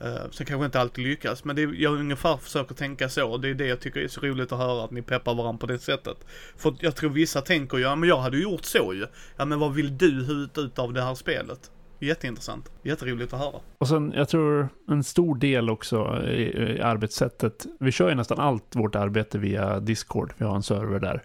[0.04, 3.38] Uh, sen kanske inte alltid lyckas, men det är, jag ungefär försöker tänka så.
[3.38, 5.68] Det är det jag tycker är så roligt att höra, att ni peppar varandra på
[5.68, 6.18] det sättet.
[6.58, 9.08] För jag tror vissa tänker, ju, ja men jag hade gjort så ju.
[9.38, 11.72] Ja men vad vill du ha ut av det här spelet?
[12.02, 12.72] Jätteintressant.
[12.84, 13.60] Jätteroligt att höra.
[13.78, 17.66] Och sen, jag tror en stor del också i, i arbetssättet.
[17.80, 20.34] Vi kör ju nästan allt vårt arbete via Discord.
[20.38, 21.24] Vi har en server där.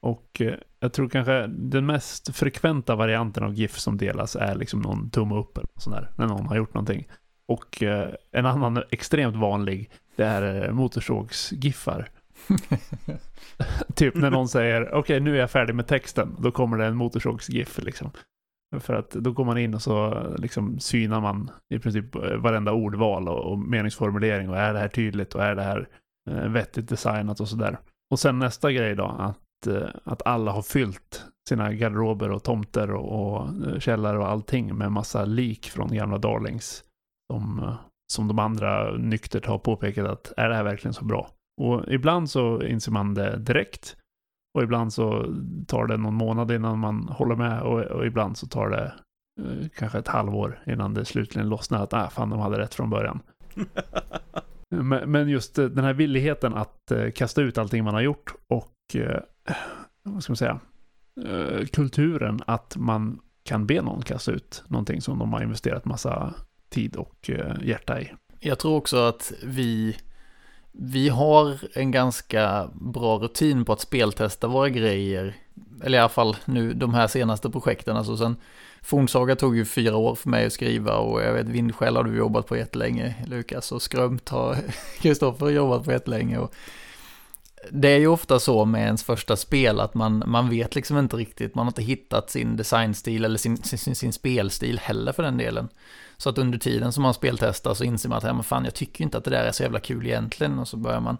[0.00, 4.80] Och eh, jag tror kanske den mest frekventa varianten av GIF som delas är liksom
[4.80, 7.08] någon tumme upp eller sån där, när någon har gjort någonting.
[7.46, 12.08] Och eh, en annan extremt vanlig, det är eh, motorsågsgiffar.
[13.94, 16.36] typ när någon säger okej okay, nu är jag färdig med texten.
[16.38, 18.10] Då kommer det en motorsågs-GIF liksom.
[18.80, 22.72] För att då går man in och så liksom synar man i princip eh, varenda
[22.72, 25.88] ordval och, och meningsformulering och är det här tydligt och är det här
[26.30, 27.78] eh, vettigt designat och sådär.
[28.10, 32.90] Och sen nästa grej då, att, eh, att alla har fyllt sina garderober och tomter
[32.90, 36.84] och, och eh, källare och allting med massa lik från gamla darlings.
[37.32, 37.74] Som, eh,
[38.12, 41.28] som de andra nyktert har påpekat att är det här verkligen så bra?
[41.60, 43.96] Och ibland så inser man det direkt.
[44.54, 45.34] Och ibland så
[45.66, 48.92] tar det någon månad innan man håller med och, och ibland så tar det
[49.40, 52.90] eh, kanske ett halvår innan det slutligen lossnar att ah, fan de hade rätt från
[52.90, 53.20] början.
[54.70, 58.34] men, men, just eh, den här villigheten att eh, kasta ut allting man har gjort
[58.48, 59.20] och eh,
[60.02, 60.60] vad ska man säga,
[61.72, 66.34] kulturen att man kan be någon kasta ut någonting som de har investerat massa
[66.68, 67.30] tid och
[67.62, 68.12] hjärta i.
[68.40, 69.96] Jag tror också att vi
[70.78, 75.34] vi har en ganska bra rutin på att speltesta våra grejer.
[75.84, 77.96] Eller i alla fall nu de här senaste projekten.
[77.96, 78.36] Alltså sen
[78.82, 82.16] Fornsaga tog ju fyra år för mig att skriva och jag vet Vindskäl har du
[82.16, 84.56] jobbat på jättelänge Lukas och Skrömt har
[85.00, 86.38] Kristoffer jobbat på jättelänge.
[86.38, 86.54] Och
[87.70, 91.16] det är ju ofta så med ens första spel att man, man vet liksom inte
[91.16, 95.36] riktigt, man har inte hittat sin designstil eller sin, sin, sin spelstil heller för den
[95.36, 95.68] delen.
[96.16, 98.74] Så att under tiden som man speltestar så inser man att, ja, men fan, jag
[98.74, 100.58] tycker inte att det där är så jävla kul egentligen.
[100.58, 101.16] Och så börjar man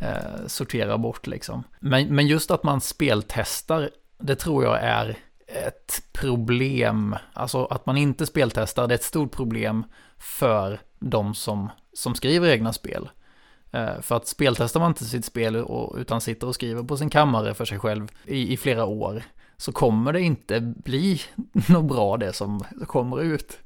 [0.00, 1.64] eh, sortera bort liksom.
[1.80, 7.16] Men, men just att man speltestar, det tror jag är ett problem.
[7.32, 9.84] Alltså att man inte speltestar, det är ett stort problem
[10.18, 13.08] för de som, som skriver egna spel.
[13.74, 17.10] Eh, för att speltestar man inte sitt spel och, utan sitter och skriver på sin
[17.10, 19.22] kammare för sig själv i, i flera år
[19.56, 21.20] så kommer det inte bli
[21.68, 23.58] något bra det som kommer ut.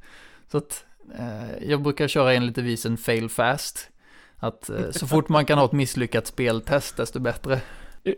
[0.50, 0.84] Så att
[1.18, 3.90] eh, jag brukar köra en lite visen fail fast.
[4.36, 7.60] Att eh, så fort man kan ha ett misslyckat speltest, desto bättre.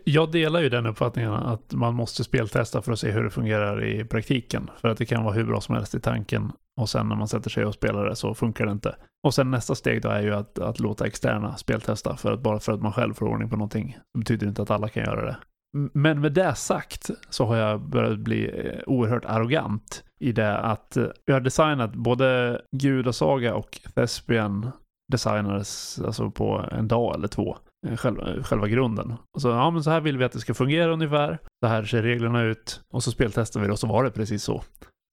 [0.03, 3.83] Jag delar ju den uppfattningen att man måste speltesta för att se hur det fungerar
[3.83, 4.69] i praktiken.
[4.77, 6.51] För att det kan vara hur bra som helst i tanken
[6.81, 8.95] och sen när man sätter sig och spelar det så funkar det inte.
[9.23, 12.17] Och sen nästa steg då är ju att, att låta externa speltesta.
[12.17, 14.61] För att bara för att man själv får ordning på någonting så betyder det inte
[14.61, 15.37] att alla kan göra det.
[15.93, 20.97] Men med det sagt så har jag börjat bli eh, oerhört arrogant i det att
[20.97, 24.71] eh, jag har designat både Gudasaga och Thespian
[25.11, 27.57] designades alltså på en dag eller två.
[27.87, 29.13] Eh, själva, eh, själva grunden.
[29.35, 31.39] Och så, ja men så här vill vi att det ska fungera ungefär.
[31.63, 32.81] Så här ser reglerna ut.
[32.93, 34.63] Och så speltestar vi det och så var det precis så.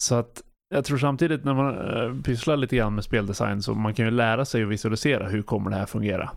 [0.02, 0.42] Så att
[0.74, 4.10] jag tror samtidigt när man eh, pysslar lite grann med speldesign så man kan ju
[4.10, 6.30] lära sig att visualisera hur kommer det här fungera.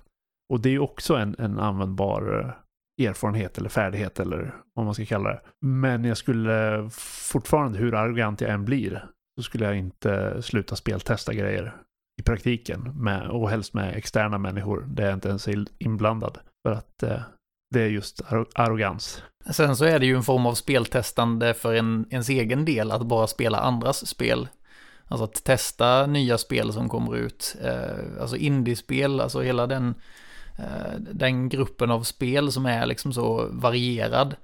[0.54, 2.56] Och det är ju också en, en användbar
[3.02, 5.42] erfarenhet eller färdighet eller vad man ska kalla det.
[5.66, 6.90] Men jag skulle
[7.32, 9.06] fortfarande, hur arrogant jag än blir,
[9.38, 11.76] så skulle jag inte sluta speltesta grejer
[12.20, 16.38] i praktiken med, och helst med externa människor där jag inte ens är inblandad.
[16.68, 17.22] För att eh,
[17.74, 18.22] det är just
[18.56, 19.24] arrogans.
[19.52, 23.02] Sen så är det ju en form av speltestande för en, ens egen del att
[23.02, 24.48] bara spela andras spel.
[25.08, 29.96] Alltså att testa nya spel som kommer ut, eh, alltså indiespel, alltså hela den
[30.62, 34.36] Eh, den gruppen av spel som är liksom så varierad.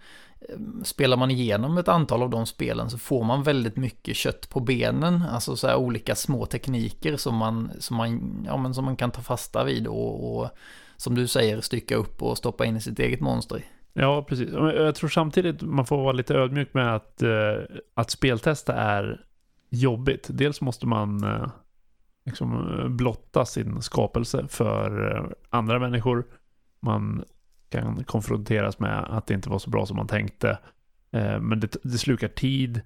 [0.84, 4.60] Spelar man igenom ett antal av de spelen så får man väldigt mycket kött på
[4.60, 8.96] benen, alltså så här olika små tekniker som man, som man, ja, men som man
[8.96, 10.50] kan ta fasta vid och, och
[10.98, 13.64] som du säger stycka upp och stoppa in i sitt eget monster.
[13.94, 14.50] Ja, precis.
[14.52, 19.26] Jag tror samtidigt man får vara lite ödmjuk med att, eh, att speltesta är
[19.70, 20.28] jobbigt.
[20.32, 21.48] Dels måste man eh,
[22.26, 26.26] liksom eh, blotta sin skapelse för andra människor.
[26.80, 27.24] Man
[27.70, 30.58] kan konfronteras med att det inte var så bra som man tänkte.
[31.12, 32.82] Eh, men det, det slukar tid.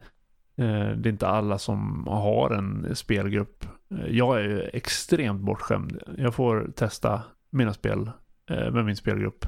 [0.56, 3.66] Det är inte alla som har en spelgrupp.
[4.08, 6.00] Jag är extremt bortskämd.
[6.18, 8.12] Jag får testa mina spel
[8.48, 9.46] med min spelgrupp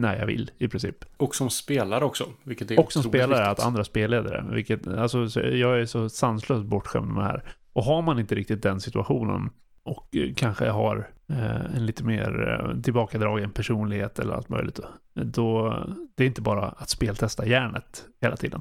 [0.00, 1.04] när jag vill i princip.
[1.16, 2.24] Och som spelare också.
[2.42, 3.58] Vilket är och som spelare, viktigt.
[3.58, 4.54] att andra spelledare.
[4.54, 7.44] Vilket, alltså, jag är så sanslöst bortskämd med det här.
[7.72, 9.50] Och har man inte riktigt den situationen
[9.82, 14.80] och eh, kanske har eh, en lite mer eh, tillbakadragen personlighet eller allt möjligt.
[15.14, 15.76] Då,
[16.14, 18.60] det är inte bara att speltesta hjärnet hela tiden.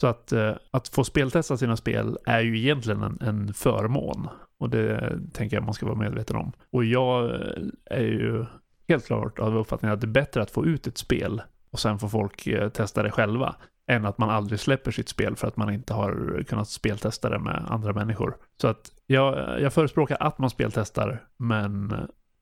[0.00, 0.32] Så att,
[0.70, 4.28] att få speltesta sina spel är ju egentligen en, en förmån.
[4.58, 6.52] Och det tänker jag man ska vara medveten om.
[6.70, 7.40] Och jag
[7.84, 8.44] är ju
[8.88, 11.98] helt klart av uppfattningen att det är bättre att få ut ett spel och sen
[11.98, 13.56] får folk testa det själva
[13.88, 17.38] än att man aldrig släpper sitt spel för att man inte har kunnat speltesta det
[17.38, 18.36] med andra människor.
[18.60, 21.94] Så att jag, jag förespråkar att man speltestar, men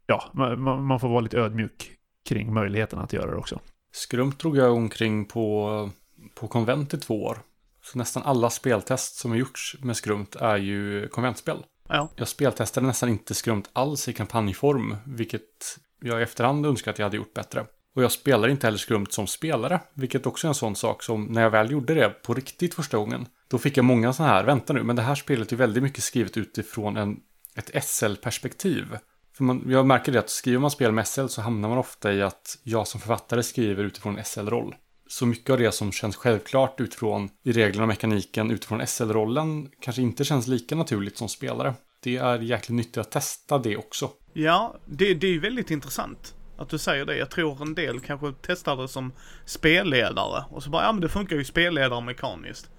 [0.07, 1.93] ja, man, man får vara lite ödmjuk
[2.29, 3.61] kring möjligheten att göra det också.
[3.93, 5.91] Skrumt drog jag omkring på,
[6.35, 7.39] på konvent i två år.
[7.83, 11.65] Så nästan alla speltest som har gjorts med Skrumt är ju konventspel.
[11.89, 12.09] Ja.
[12.17, 17.07] Jag speltestade nästan inte Skrumt alls i kampanjform, vilket jag i efterhand önskar att jag
[17.07, 17.67] hade gjort bättre.
[17.97, 21.25] Och jag spelar inte heller skrumt som spelare, vilket också är en sån sak som
[21.25, 24.45] när jag väl gjorde det på riktigt första gången, då fick jag många sådana här,
[24.45, 27.17] vänta nu, men det här spelet är väldigt mycket skrivet utifrån en,
[27.55, 28.99] ett SL-perspektiv.
[29.37, 32.13] För man, jag märker det att skriver man spel med SL så hamnar man ofta
[32.13, 34.75] i att jag som författare skriver utifrån en SL-roll.
[35.09, 40.03] Så mycket av det som känns självklart utifrån i reglerna och mekaniken utifrån SL-rollen kanske
[40.03, 41.75] inte känns lika naturligt som spelare.
[42.03, 44.11] Det är jäkligt nyttigt att testa det också.
[44.33, 47.17] Ja, det, det är ju väldigt intressant att du säger det.
[47.17, 49.13] Jag tror en del kanske testar det som
[49.45, 52.71] spelledare och så bara, ja men det funkar ju spelledare mekaniskt.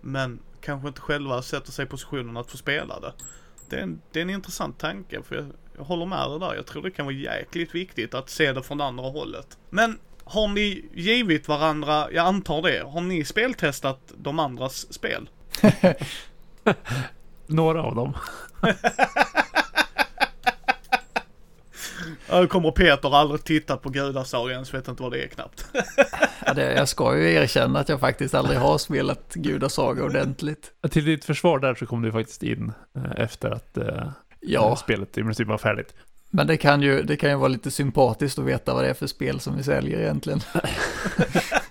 [0.00, 3.12] Men kanske inte själva sätter sig i positionen att få spela det.
[3.68, 6.54] Det är en, det är en intressant tanke för jag, jag håller med dig där.
[6.54, 9.58] Jag tror det kan vara jäkligt viktigt att se det från det andra hållet.
[9.70, 15.28] Men har ni givit varandra, jag antar det, har ni speltestat de andras spel?
[17.46, 18.12] Några av dem.
[22.34, 25.66] Ja, kommer Peter har aldrig tittat på Gudasagan så vet inte vad det är knappt.
[26.46, 30.70] Ja, det, jag ska ju erkänna att jag faktiskt aldrig har spelat Gudasaga ordentligt.
[30.90, 34.08] Till ditt försvar där så kom du faktiskt in eh, efter att eh,
[34.40, 35.94] Ja, spelet i princip var färdigt.
[36.30, 38.94] men det kan, ju, det kan ju vara lite sympatiskt att veta vad det är
[38.94, 40.40] för spel som vi säljer egentligen.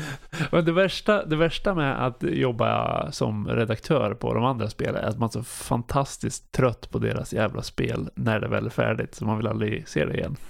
[0.52, 5.08] Men det värsta, det värsta med att jobba som redaktör på de andra spelen är
[5.08, 9.14] att man är så fantastiskt trött på deras jävla spel när det väl är färdigt,
[9.14, 10.36] så man vill aldrig se det igen.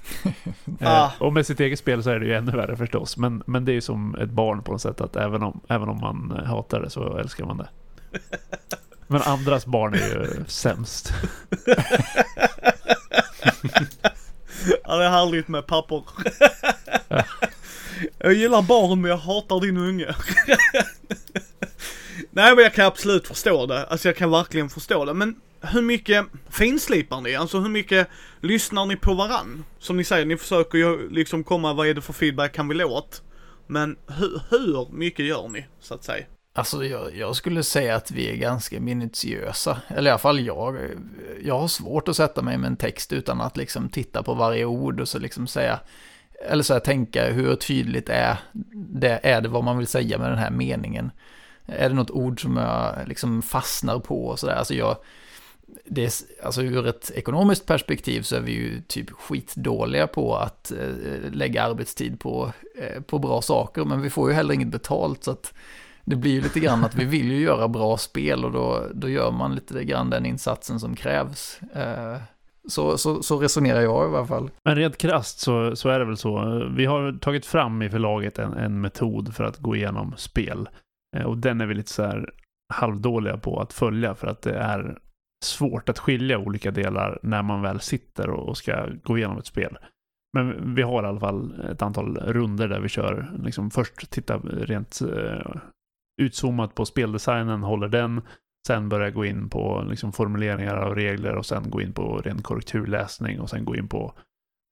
[0.81, 1.05] Ah.
[1.05, 3.65] eh, och med sitt eget spel så är det ju ännu värre förstås, men, men
[3.65, 6.45] det är ju som ett barn på något sätt, att även om, även om man
[6.47, 7.69] hatar det så älskar man det.
[9.11, 11.13] Men andras barn är ju sämst.
[14.85, 16.05] Ja, det är härligt med pappor
[18.19, 20.15] jag gillar barn men jag hatar din unge.
[22.31, 23.87] Nej men jag kan absolut förstå det.
[23.87, 25.15] Alltså jag kan verkligen förstå det.
[25.15, 27.35] Men hur mycket finslipar ni?
[27.35, 28.09] Alltså hur mycket
[28.41, 29.65] lyssnar ni på varann?
[29.79, 32.75] Som ni säger, ni försöker ju liksom komma, vad är det för feedback kan vi
[32.75, 33.23] låt?
[33.67, 36.25] Men hur, hur mycket gör ni, så att säga?
[36.59, 39.81] Alltså jag, jag skulle säga att vi är ganska minutiösa.
[39.89, 40.79] Eller i alla fall jag.
[41.43, 44.65] Jag har svårt att sätta mig med en text utan att liksom titta på varje
[44.65, 45.81] ord och så liksom säga.
[46.47, 48.39] Eller så här tänka hur tydligt är
[48.73, 51.11] det, är det vad man vill säga med den här meningen.
[51.67, 54.55] Är det något ord som jag liksom fastnar på och sådär.
[54.55, 54.97] Alltså jag,
[55.85, 56.13] det är,
[56.45, 61.63] alltså ur ett ekonomiskt perspektiv så är vi ju typ skitdåliga på att eh, lägga
[61.63, 63.85] arbetstid på, eh, på bra saker.
[63.85, 65.55] Men vi får ju heller inget betalt så att
[66.05, 69.09] det blir ju lite grann att vi vill ju göra bra spel och då, då
[69.09, 71.61] gör man lite grann den insatsen som krävs.
[71.75, 72.17] Eh,
[72.69, 74.51] så, så, så resonerar jag i alla fall.
[74.65, 76.65] Men rent krasst så, så är det väl så.
[76.77, 80.69] Vi har tagit fram i förlaget en, en metod för att gå igenom spel.
[81.17, 82.31] Eh, och den är vi lite så här
[82.75, 84.99] halvdåliga på att följa för att det är
[85.45, 89.47] svårt att skilja olika delar när man väl sitter och och ska gå igenom ett
[89.47, 89.79] spel.
[90.33, 94.39] Men vi har i alla fall ett antal runder där vi kör, liksom först titta
[94.39, 95.57] rent eh,
[96.23, 98.23] utzoomat på speldesignen, håller den,
[98.67, 102.43] sen börja gå in på liksom, formuleringar av regler och sen gå in på ren
[102.43, 104.15] korrekturläsning och sen gå in på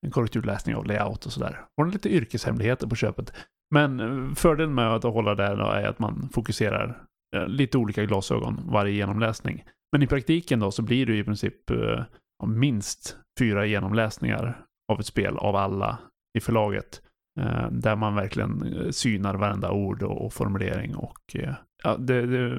[0.06, 1.60] en korrekturläsning av layout och sådär.
[1.80, 3.32] Och lite yrkeshemligheter på köpet.
[3.70, 7.02] Men eh, fördelen med att hålla det då är att man fokuserar
[7.36, 9.64] eh, lite olika glasögon varje genomläsning.
[9.92, 12.04] Men i praktiken då så blir det i princip eh,
[12.46, 15.98] minst fyra genomläsningar av ett spel av alla
[16.38, 17.02] i förlaget.
[17.40, 22.56] Eh, där man verkligen eh, synar varenda ord och, formulering och eh, ja, det, det,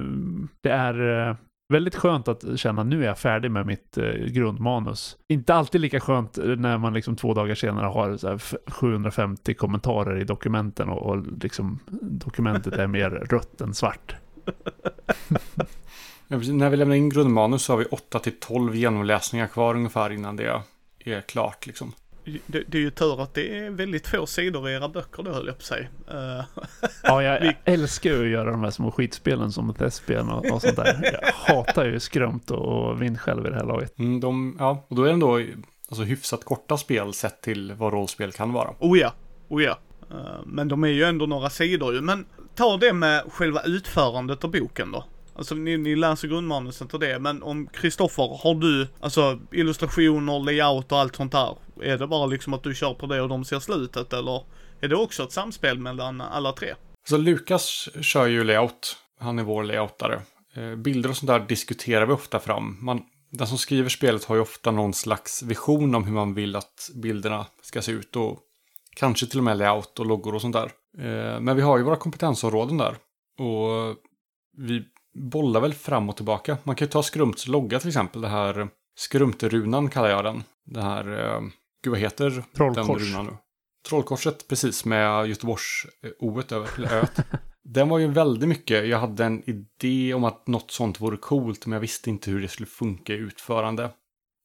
[0.60, 1.36] det är
[1.72, 5.16] väldigt skönt att känna nu är jag färdig med mitt grundmanus.
[5.28, 8.38] Inte alltid lika skönt när man liksom två dagar senare har
[8.70, 14.16] 750 kommentarer i dokumenten och, och liksom dokumentet är mer rött än svart.
[16.28, 20.36] När vi lämnar in grundmanus så har vi 8 till 12 genomläsningar kvar ungefär innan
[20.36, 20.62] det
[21.04, 21.92] är klart liksom.
[22.46, 25.32] Det, det är ju tur att det är väldigt få sidor i era böcker då
[25.32, 25.86] höll jag på att säga.
[26.10, 26.44] Eh,
[27.02, 30.76] Ja, jag älskar ju att göra de här små skitspelen som testspel och, och sånt
[30.76, 31.10] där.
[31.12, 33.98] Jag hatar ju skrömt och vindsjälv i det här laget.
[33.98, 35.40] Mm, de, ja, och då är det ändå
[35.88, 38.70] alltså, hyfsat korta spel sett till vad rollspel kan vara.
[38.78, 39.12] Oh ja,
[39.48, 39.78] oh ja.
[40.10, 42.00] Eh, Men de är ju ändå några sidor ju.
[42.00, 45.04] Men ta det med själva utförandet av boken då.
[45.38, 50.92] Alltså ni, ni läser grundmanuset och det, men om Kristoffer, har du, alltså illustrationer, layout
[50.92, 51.56] och allt sånt där.
[51.82, 54.42] Är det bara liksom att du kör på det och de ser slutet eller?
[54.80, 56.74] Är det också ett samspel mellan alla tre?
[57.08, 58.96] Så Lukas kör ju layout.
[59.20, 60.22] Han är vår layoutare.
[60.54, 62.78] Eh, bilder och sånt där diskuterar vi ofta fram.
[62.80, 66.56] Man, den som skriver spelet har ju ofta någon slags vision om hur man vill
[66.56, 68.16] att bilderna ska se ut.
[68.16, 68.38] Och
[68.96, 70.70] kanske till och med layout och loggor och sånt där.
[70.98, 72.96] Eh, men vi har ju våra kompetensområden där.
[73.44, 73.96] Och
[74.56, 74.84] vi
[75.14, 76.58] bollar väl fram och tillbaka.
[76.64, 78.20] Man kan ju ta Skrumts logga till exempel.
[78.22, 80.42] Det här Skrumterunan kallar jag den.
[80.66, 81.40] Det här, eh,
[81.84, 82.44] gud vad heter den
[82.74, 83.02] Trollkors.
[83.02, 83.32] runan nu?
[83.88, 87.16] Trollkorset precis med Göteborgs-oet över, eller öet.
[87.64, 91.66] Den var ju väldigt mycket, jag hade en idé om att något sånt vore coolt,
[91.66, 93.90] men jag visste inte hur det skulle funka i utförande.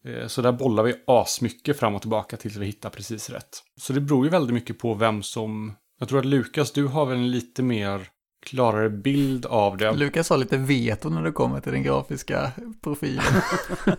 [0.07, 3.63] Eh, Så där bollar vi asmycket fram och tillbaka tills vi hittar precis rätt.
[3.81, 5.73] Så det beror ju väldigt mycket på vem som...
[5.99, 8.07] Jag tror att Lukas, du har väl en lite mer
[8.43, 9.91] klarare bild av det.
[9.91, 13.23] Lukas har lite veto när det kommer till den grafiska profilen.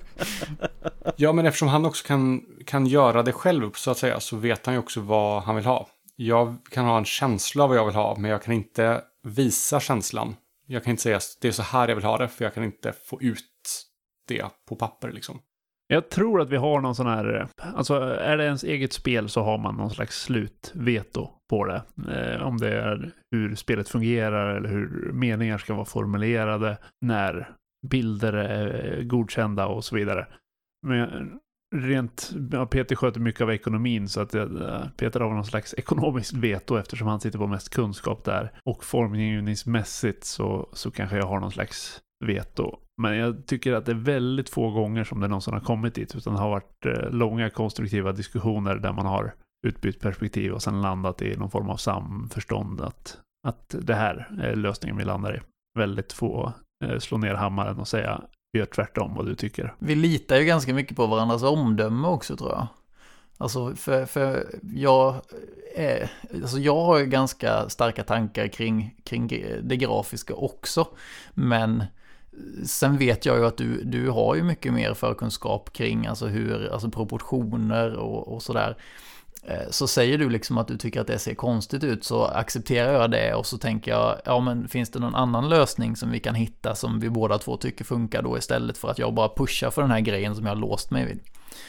[1.16, 4.66] Ja, men eftersom han också kan, kan göra det själv så att säga så vet
[4.66, 5.88] han ju också vad han vill ha.
[6.16, 9.80] Jag kan ha en känsla av vad jag vill ha, men jag kan inte visa
[9.80, 10.36] känslan.
[10.66, 12.54] Jag kan inte säga att det är så här jag vill ha det, för jag
[12.54, 13.44] kan inte få ut
[14.28, 15.38] det på papper liksom.
[15.86, 19.42] Jag tror att vi har någon sån här, alltså är det ens eget spel så
[19.42, 21.82] har man någon slags slutveto på det.
[22.08, 27.50] Eh, om det är hur spelet fungerar eller hur meningar ska vara formulerade, när
[27.90, 30.26] bilder är eh, godkända och så vidare.
[30.86, 31.38] Men
[31.76, 36.32] rent, ja, Peter sköter mycket av ekonomin så att eh, Peter har någon slags ekonomiskt
[36.32, 38.52] veto eftersom han sitter på mest kunskap där.
[38.64, 42.78] Och formgivningsmässigt så, så kanske jag har någon slags veto.
[43.02, 46.16] Men jag tycker att det är väldigt få gånger som det någonsin har kommit dit.
[46.16, 49.34] Utan det har varit eh, långa konstruktiva diskussioner där man har
[49.66, 52.80] utbytt perspektiv och sen landat i någon form av samförstånd.
[52.80, 55.40] Att, att det här är lösningen vi landar i.
[55.78, 56.52] Väldigt få
[56.84, 58.22] eh, slå ner hammaren och säga
[58.52, 59.74] vi gör tvärtom vad du tycker.
[59.78, 62.66] Vi litar ju ganska mycket på varandras omdöme också tror jag.
[63.38, 65.14] Alltså för, för jag,
[65.76, 69.28] är, alltså jag har ju ganska starka tankar kring, kring
[69.62, 70.88] det grafiska också.
[71.34, 71.84] Men
[72.64, 76.72] sen vet jag ju att du, du har ju mycket mer förkunskap kring alltså hur,
[76.72, 78.76] alltså proportioner och, och sådär.
[79.46, 82.92] Eh, så säger du liksom att du tycker att det ser konstigt ut så accepterar
[82.92, 86.20] jag det och så tänker jag, ja men finns det någon annan lösning som vi
[86.20, 89.70] kan hitta som vi båda två tycker funkar då istället för att jag bara pushar
[89.70, 91.20] för den här grejen som jag har låst mig vid.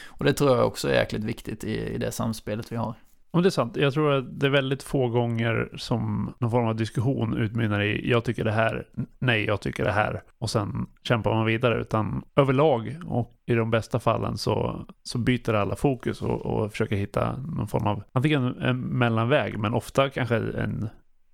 [0.06, 2.94] Och det tror jag också är jäkligt viktigt i, i det samspelet vi har.
[3.36, 6.66] Om det är sant, jag tror att det är väldigt få gånger som någon form
[6.66, 10.22] av diskussion utmynnar i jag tycker det här, nej jag tycker det här.
[10.38, 11.80] Och sen kämpar man vidare.
[11.80, 16.96] Utan överlag och i de bästa fallen så, så byter alla fokus och, och försöker
[16.96, 20.88] hitta någon form av antingen en mellanväg men ofta kanske en,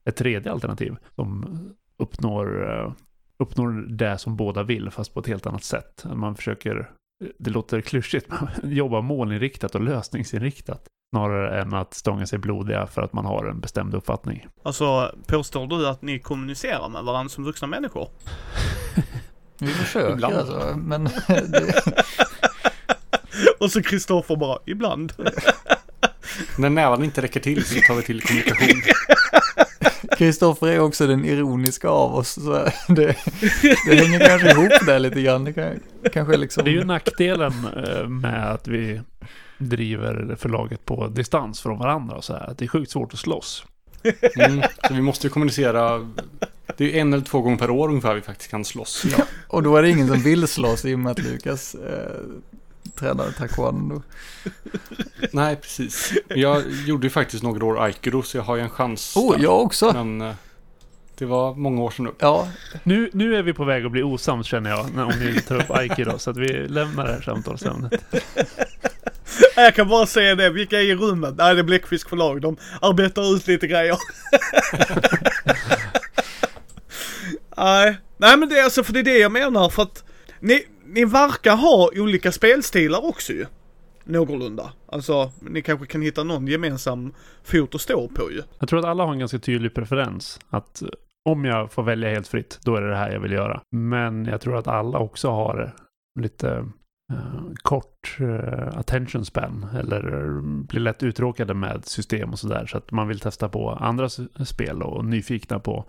[0.05, 1.59] ett tredje alternativ som
[1.97, 2.93] uppnår, eh,
[3.39, 6.05] uppnår det som båda vill fast på ett helt annat sätt.
[6.15, 6.91] Man försöker,
[7.39, 8.27] det låter klyschigt,
[8.63, 13.45] men jobba målinriktat och lösningsinriktat snarare än att stånga sig blodiga för att man har
[13.47, 14.47] en bestämd uppfattning.
[14.63, 18.09] Alltså, påstår du att ni kommunicerar med varandra som vuxna människor?
[19.59, 20.35] Vi försöker Ibland.
[20.35, 21.83] alltså, men det,
[23.61, 25.13] Och så Kristoffer bara, ibland.
[26.59, 28.83] När nävarna inte räcker till så tar vi till kommunikation.
[30.19, 33.17] Kristoffer är också den ironiska av oss, så det,
[33.89, 35.45] det hänger kanske ihop där lite grann.
[35.45, 35.79] Det kan,
[36.13, 36.65] kanske liksom...
[36.65, 37.53] Det är ju nackdelen
[37.87, 39.01] eh, med att vi
[39.69, 42.55] driver förlaget på distans från varandra och så här.
[42.59, 43.65] Det är sjukt svårt att slåss.
[44.37, 46.11] Mm, så vi måste ju kommunicera.
[46.77, 49.05] Det är en eller två gånger per år ungefär vi faktiskt kan slåss.
[49.19, 52.21] Ja, och då är det ingen som vill slåss i och med att Lukas eh,
[52.95, 54.03] tränar taekwondo.
[55.31, 56.13] Nej, precis.
[56.29, 59.17] Jag gjorde ju faktiskt några år aikido så jag har ju en chans.
[59.17, 59.45] Oh, där.
[59.45, 59.93] jag också!
[59.93, 60.35] Men eh,
[61.19, 62.11] det var många år sedan nu.
[62.19, 62.49] Ja,
[62.83, 65.57] Nu, nu är vi på väg att bli osams känner jag, när, om ni tar
[65.57, 66.19] upp aikido.
[66.19, 67.93] Så att vi lämnar det här samtalsämnet.
[69.57, 71.35] Jag kan bara säga det, vilka är i rummet?
[71.37, 72.41] Nej, det är Bläckfisk förlag.
[72.41, 73.97] De arbetar ut lite grejer.
[77.57, 80.05] Nej, nej men det är alltså för det är det jag menar för att
[80.41, 83.47] ni, ni verkar ha olika spelstilar också ju.
[84.05, 84.73] Någorlunda.
[84.89, 87.15] Alltså, ni kanske kan hitta någon gemensam
[87.45, 88.43] fot att stå på ju.
[88.59, 90.41] Jag tror att alla har en ganska tydlig preferens.
[90.51, 90.89] Att eh,
[91.25, 93.61] om jag får välja helt fritt, då är det det här jag vill göra.
[93.71, 95.75] Men jag tror att alla också har
[96.21, 96.65] lite
[97.13, 99.67] Eh, kort eh, attention span.
[99.75, 102.67] Eller mm, blir lätt uttråkade med system och sådär.
[102.67, 104.09] Så att man vill testa på andra
[104.45, 105.85] spel och nyfikna på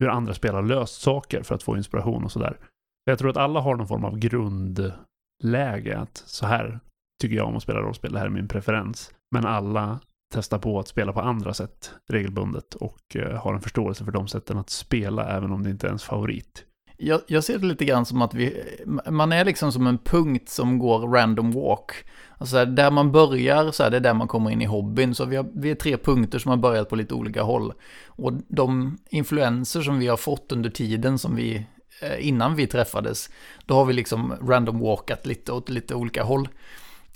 [0.00, 2.58] hur andra spel har löst saker för att få inspiration och sådär.
[3.04, 5.98] Jag tror att alla har någon form av grundläge.
[5.98, 6.80] Att så här
[7.22, 8.12] tycker jag om att spela rollspel.
[8.12, 9.14] Det här är min preferens.
[9.34, 10.00] Men alla
[10.34, 14.28] testar på att spela på andra sätt regelbundet och eh, har en förståelse för de
[14.28, 16.64] sätten att spela även om det inte är ens favorit
[16.98, 18.62] jag, jag ser det lite grann som att vi,
[19.10, 21.92] man är liksom som en punkt som går random walk.
[22.38, 25.14] Alltså här, där man börjar så är det där man kommer in i hobbyn.
[25.14, 27.72] Så vi, har, vi är tre punkter som har börjat på lite olika håll.
[28.06, 31.66] Och de influenser som vi har fått under tiden som vi,
[32.02, 33.30] eh, innan vi träffades,
[33.66, 36.48] då har vi liksom random walkat lite åt lite olika håll.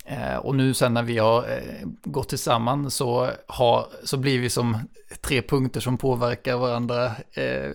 [0.04, 4.50] Eh, och nu sen när vi har eh, gått tillsammans så, har, så blir vi
[4.50, 4.78] som
[5.20, 7.10] tre punkter som påverkar varandra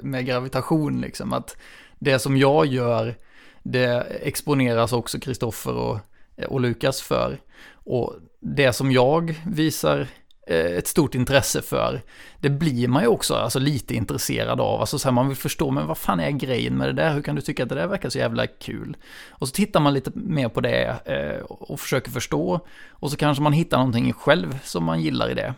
[0.02, 1.02] med gravitation.
[1.02, 1.34] Liksom.
[1.34, 1.58] Att
[2.00, 3.16] det som jag gör,
[3.64, 6.00] det exponeras också Kristoffer och,
[6.48, 7.38] och Lukas för.
[7.74, 10.08] Och det som jag visar
[10.48, 12.02] eh, ett stort intresse för,
[12.40, 14.80] det blir man ju också alltså, lite intresserad av.
[14.80, 17.14] Alltså så här, man vill förstå, men vad fan är grejen med det där?
[17.14, 18.98] Hur kan du tycka att det där verkar så jävla kul?
[19.30, 22.60] Och så tittar man lite mer på det eh, och försöker förstå.
[22.90, 25.54] Och så kanske man hittar någonting själv som man gillar i det.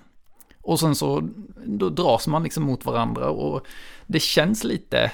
[0.62, 1.30] Och sen så
[1.66, 3.66] då dras man liksom mot varandra och
[4.08, 5.12] det känns lite,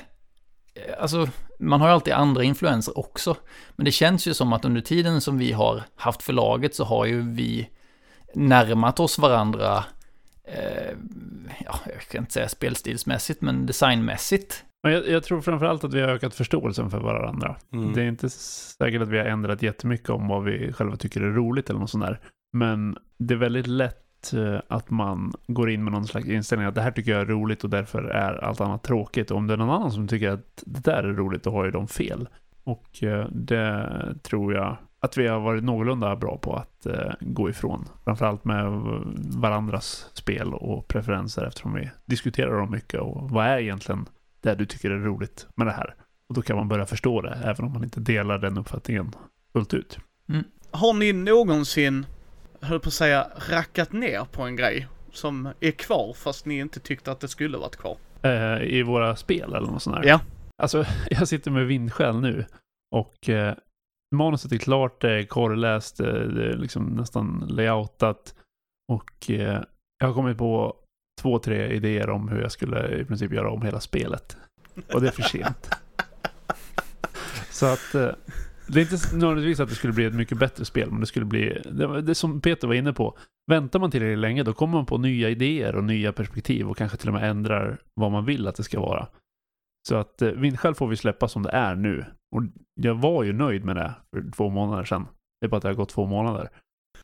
[1.00, 1.28] alltså
[1.60, 3.38] man har ju alltid andra influenser också.
[3.76, 7.06] Men det känns ju som att under tiden som vi har haft förlaget så har
[7.06, 7.70] ju vi
[8.34, 9.84] närmat oss varandra,
[10.48, 10.98] eh,
[11.66, 14.64] ja, jag kan inte säga spelstilsmässigt, men designmässigt.
[14.82, 17.56] Jag, jag tror framförallt att vi har ökat förståelsen för varandra.
[17.74, 17.94] Mm.
[17.94, 21.32] Det är inte säkert att vi har ändrat jättemycket om vad vi själva tycker är
[21.32, 22.20] roligt eller något sånt där.
[22.54, 26.76] Men det är väldigt lätt Eh, att man går in med någon slags inställning att
[26.76, 29.32] det här tycker jag är roligt och därför är allt annat tråkigt.
[29.32, 31.66] Och om det är någon annan som tycker att det där är roligt, då har
[31.66, 32.28] ju de fel.
[32.64, 33.90] Och eh, det
[34.24, 37.86] tror jag att vi har varit någorlunda bra på att eh, gå ifrån.
[38.04, 38.66] Framförallt med
[39.16, 44.06] varandras spel och preferenser eftersom vi diskuterar dem mycket och vad är egentligen
[44.42, 45.96] det du tycker är roligt med det här?
[46.30, 49.12] Och då kan man börja förstå det, även om man inte delar den uppfattningen
[49.54, 50.00] fullt ut.
[50.30, 50.44] Mm.
[50.72, 52.06] Har ni någonsin,
[52.66, 56.80] höll på att säga, rackat ner på en grej som är kvar fast ni inte
[56.80, 57.98] tyckte att det skulle varit kvar?
[58.22, 60.10] Eh, I våra spel eller något sånt där.
[60.10, 60.22] Ja.
[60.58, 62.46] Alltså, jag sitter med vindskäl nu
[62.96, 63.56] och eh,
[64.16, 68.36] manuset är klart, det är korrläst, det är liksom nästan layoutat
[68.92, 69.62] och eh,
[70.00, 70.76] jag har kommit på
[71.22, 74.38] två, tre idéer om hur jag skulle i princip göra om hela spelet.
[74.94, 75.70] Och det är för sent.
[77.50, 78.10] Så att eh,
[78.68, 81.26] det är inte nödvändigtvis att det skulle bli ett mycket bättre spel, men det skulle
[81.26, 84.86] bli, det, det som Peter var inne på, väntar man tillräckligt länge då kommer man
[84.86, 88.48] på nya idéer och nya perspektiv och kanske till och med ändrar vad man vill
[88.48, 89.08] att det ska vara.
[89.88, 92.06] Så att eh, Vindskäl får vi släppa som det är nu.
[92.36, 92.44] Och
[92.82, 95.08] jag var ju nöjd med det för två månader sedan.
[95.42, 96.50] Det är bara att det har gått två månader.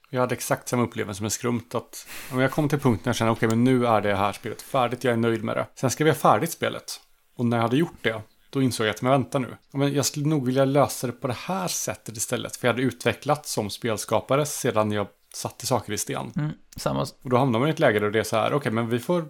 [0.10, 1.76] Jag hade exakt samma upplevelse med skrumt.
[1.76, 4.62] Att om jag kom till punkten jag kände okej, men nu är det här spelet
[4.62, 5.04] färdigt.
[5.04, 5.68] Jag är nöjd med det.
[5.76, 7.02] Sen ska vi ha färdigt spelet.
[7.36, 8.22] Och när jag hade gjort det,
[8.52, 9.58] då insåg jag att men vänta nu.
[9.74, 12.56] Men jag skulle nog vilja lösa det på det här sättet istället.
[12.56, 16.32] För jag hade utvecklats som spelskapare sedan jag satte saker i sten.
[16.36, 18.72] Mm, samma, Och då hamnar man i ett läge där det är så här, okej,
[18.72, 19.26] men vi får,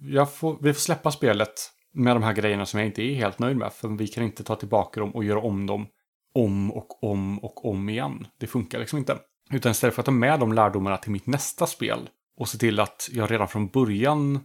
[0.00, 3.38] jag får, vi får släppa spelet med de här grejerna som jag inte är helt
[3.38, 3.72] nöjd med.
[3.72, 5.86] För vi kan inte ta tillbaka dem och göra om dem
[6.34, 8.26] om och om och om igen.
[8.38, 9.18] Det funkar liksom inte.
[9.50, 12.80] Utan istället för att ta med de lärdomarna till mitt nästa spel och se till
[12.80, 14.40] att jag redan från början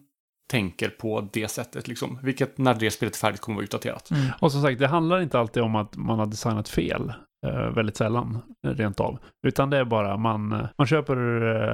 [0.52, 2.20] tänker på det sättet, liksom.
[2.24, 4.12] Vilket när det spelet är färdigt kommer att vara utdaterat.
[4.12, 7.14] mm, Och som sagt, det handlar inte alltid om att man har designat fel.
[7.48, 9.18] Eh, väldigt sällan, rent av.
[9.48, 11.16] Utan det är bara man, eh, man, köper,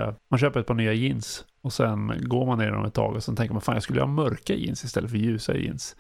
[0.08, 3.16] eh, man köper ett par nya jeans och sen går man ner dem ett tag
[3.16, 5.96] och sen tänker man fan jag skulle ha mörka jeans istället för ljusa jeans.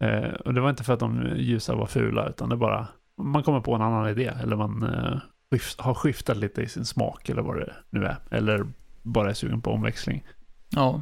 [0.00, 2.86] Eh, och det var inte för att de ljusa var fula utan det är bara
[3.22, 5.18] man kommer på en annan idé eller man eh,
[5.50, 8.16] skift, har skiftat lite i sin smak eller vad det nu är.
[8.30, 8.66] Eller
[9.02, 10.24] bara är sugen på omväxling.
[10.70, 11.00] ja.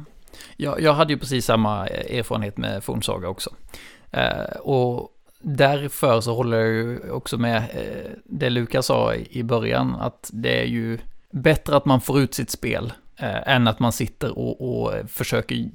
[0.57, 3.49] Jag, jag hade ju precis samma eh, erfarenhet med Fornsaga också.
[4.11, 5.09] Eh, och
[5.39, 10.61] därför så håller jag ju också med eh, det Lukas sa i början, att det
[10.61, 10.99] är ju
[11.31, 15.69] bättre att man får ut sitt spel eh, än att man sitter och, och försöker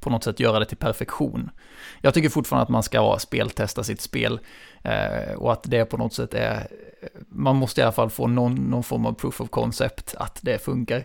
[0.00, 1.50] på något sätt göra det till perfektion.
[2.00, 4.40] Jag tycker fortfarande att man ska speltesta sitt spel
[4.82, 6.66] eh, och att det på något sätt är,
[7.28, 10.58] man måste i alla fall få någon, någon form av proof of concept att det
[10.64, 11.04] funkar.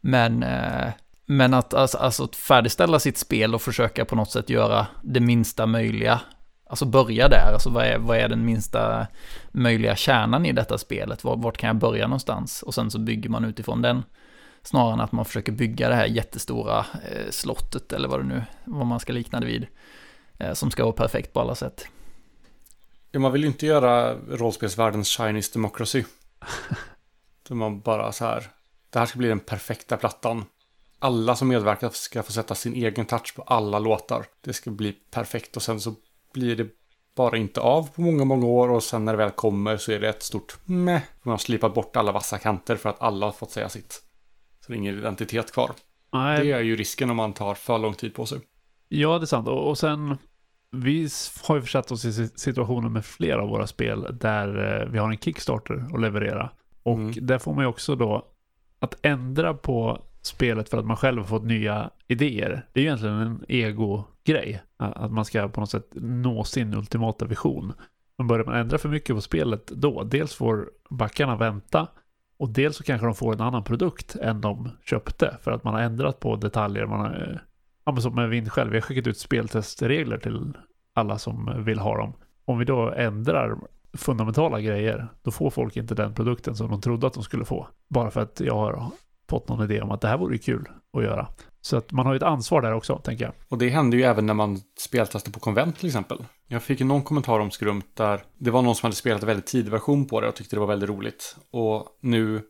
[0.00, 0.88] Men, eh,
[1.26, 5.20] men att alltså, alltså att färdigställa sitt spel och försöka på något sätt göra det
[5.20, 6.20] minsta möjliga
[6.68, 9.06] Alltså börja där, alltså vad är, vad är den minsta
[9.52, 11.24] möjliga kärnan i detta spelet?
[11.24, 12.62] Vart, vart kan jag börja någonstans?
[12.62, 14.02] Och sen så bygger man utifrån den.
[14.62, 18.42] Snarare än att man försöker bygga det här jättestora eh, slottet eller vad det nu,
[18.64, 19.66] vad man ska likna det vid.
[20.38, 21.86] Eh, som ska vara perfekt på alla sätt.
[23.10, 26.04] Ja, man vill ju inte göra rollspelsvärldens Chinese Democracy.
[27.48, 28.50] Där man bara så här,
[28.90, 30.44] det här ska bli den perfekta plattan.
[30.98, 34.24] Alla som medverkar ska få sätta sin egen touch på alla låtar.
[34.40, 35.94] Det ska bli perfekt och sen så
[36.32, 36.66] blir det
[37.16, 40.00] bara inte av på många, många år och sen när det väl kommer så är
[40.00, 41.02] det ett stort meh.
[41.22, 44.02] Man har slipat bort alla vassa kanter för att alla har fått säga sitt.
[44.60, 45.70] Så det är ingen identitet kvar.
[46.12, 48.40] Nej, Det är ju risken om man tar för lång tid på sig.
[48.88, 49.48] Ja, det är sant.
[49.48, 50.18] Och, sen,
[50.70, 51.08] vi
[51.42, 54.98] har ju försatt oss i si- situationer med flera av våra spel där eh, vi
[54.98, 56.50] har en Kickstarter att leverera.
[56.82, 57.26] Och Mm.
[57.26, 58.26] där får man ju också då
[58.78, 62.66] att ändra på spelet för att man själv har fått nya idéer.
[62.72, 64.62] Det är ju egentligen en ego-grej.
[64.76, 67.72] Att man ska på något sätt nå sin ultimata vision.
[68.18, 71.88] Men börjar man ändra för mycket på spelet då, dels får backarna vänta
[72.38, 75.74] och dels så kanske de får en annan produkt än de köpte för att man
[75.74, 76.86] har ändrat på detaljer.
[76.86, 77.38] Man har, eh,
[77.84, 80.52] ja, men som med Vind själv, vi har skickat ut speltestregler till
[80.94, 82.12] alla som vill ha dem.
[82.44, 83.56] Om vi då ändrar
[83.92, 87.68] fundamentala grejer, då får folk inte den produkten som de trodde att de skulle få.
[87.88, 88.90] Bara för att jag har
[89.28, 91.28] fått någon idé om att det här vore kul att göra.
[91.60, 93.34] Så att man har ju ett ansvar där också, tänker jag.
[93.48, 96.24] Och det hände ju även när man speltestade på konvent till exempel.
[96.46, 99.26] Jag fick ju någon kommentar om Skrumt där det var någon som hade spelat en
[99.26, 101.36] väldigt tidig version på det och tyckte det var väldigt roligt.
[101.50, 102.42] Och nu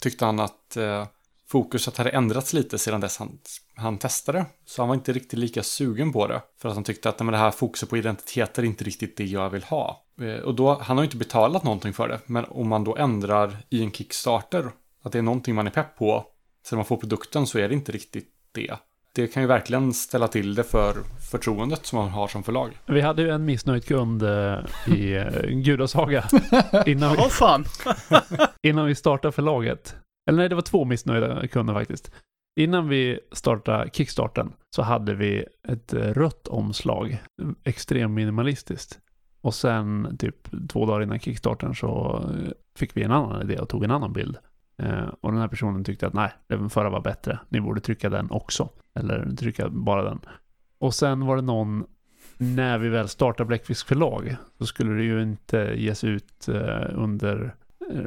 [0.00, 1.06] tyckte han att eh,
[1.48, 3.38] fokuset hade ändrats lite sedan dess han,
[3.74, 4.46] han testade.
[4.66, 6.42] Så han var inte riktigt lika sugen på det.
[6.60, 9.24] För att han tyckte att nej, det här fokuset på identiteter är inte riktigt det
[9.24, 10.04] jag vill ha.
[10.20, 12.20] Eh, och då, han har ju inte betalat någonting för det.
[12.26, 14.70] Men om man då ändrar i en Kickstarter,
[15.02, 16.24] att det är någonting man är pepp på,
[16.66, 18.74] sen man får produkten så är det inte riktigt det.
[19.12, 20.94] Det kan ju verkligen ställa till det för
[21.30, 22.78] förtroendet som man har som förlag.
[22.86, 26.24] Vi hade ju en missnöjd kund eh, i eh, Gudasaga
[26.86, 27.64] innan, vi, fan.
[28.62, 29.96] innan vi startade förlaget.
[30.28, 32.12] Eller nej, det var två missnöjda kunder faktiskt.
[32.56, 37.22] Innan vi startade Kickstarten så hade vi ett rött omslag,
[37.64, 38.98] extremt minimalistiskt.
[39.40, 43.68] Och sen typ två dagar innan Kickstarten så eh, fick vi en annan idé och
[43.68, 44.36] tog en annan bild.
[44.82, 47.38] Eh, och den här personen tyckte att nej, den förra var bättre.
[47.48, 48.68] Ni borde trycka den också.
[48.94, 50.20] Eller trycka bara den.
[50.78, 51.84] Och sen var det någon,
[52.38, 57.54] när vi väl startade Bläckfisk förlag, så skulle det ju inte ges ut eh, under
[57.90, 58.00] eh,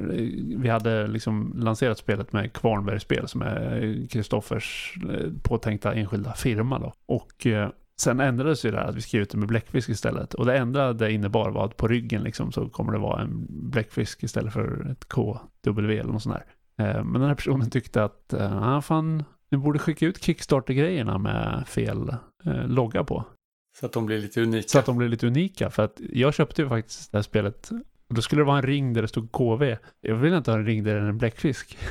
[0.58, 6.80] vi hade liksom lanserat spelet med Kvarnbergs spel som är Kristoffers eh, påtänkta enskilda firma
[6.80, 6.94] då.
[7.06, 10.34] Och eh, sen ändrades ju det här att vi skrev ut det med bläckfisk istället.
[10.34, 13.46] Och det enda det innebar var att på ryggen liksom så kommer det vara en
[13.50, 16.46] bläckfisk istället för ett KW eller något sånt där.
[16.78, 21.64] Eh, Men den här personen tyckte att, ja fan, ni borde skicka ut Kickstarter-grejerna med
[21.68, 22.16] fel
[22.46, 23.26] eh, logga på.
[23.80, 24.68] Så att de blir lite unika.
[24.68, 25.70] Så att de blir lite unika.
[25.70, 27.72] För att jag köpte ju faktiskt det här spelet.
[28.10, 29.78] Och då skulle det vara en ring där det stod KV.
[30.02, 31.78] Jag vill inte ha en ring där det är en bläckfisk.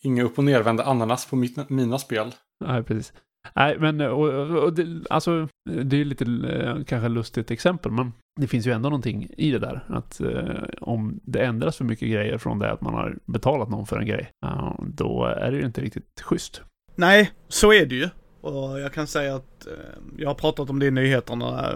[0.00, 2.34] Inga upp och nervända ananas på mitt, mina spel.
[2.64, 3.12] Nej, precis.
[3.54, 4.28] Nej, men och,
[4.62, 5.48] och, det, alltså,
[5.84, 9.58] det är lite eh, kanske lustigt exempel, men det finns ju ändå någonting i det
[9.58, 9.84] där.
[9.88, 13.86] Att eh, om det ändras för mycket grejer från det att man har betalat någon
[13.86, 16.62] för en grej, eh, då är det ju inte riktigt schysst.
[16.94, 18.08] Nej, så är det ju.
[18.40, 19.72] Och jag kan säga att eh,
[20.18, 21.74] jag har pratat om det i nyheterna.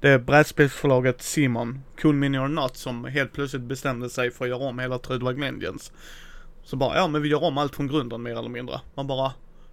[0.00, 4.48] Det är brädspelsförlaget Simon, Cool Mini or Not, som helt plötsligt bestämde sig för att
[4.48, 5.92] göra om hela Trudvag Legends.
[6.62, 8.80] Så bara, ja men vi gör om allt från grunden mer eller mindre.
[8.94, 9.32] Man bara,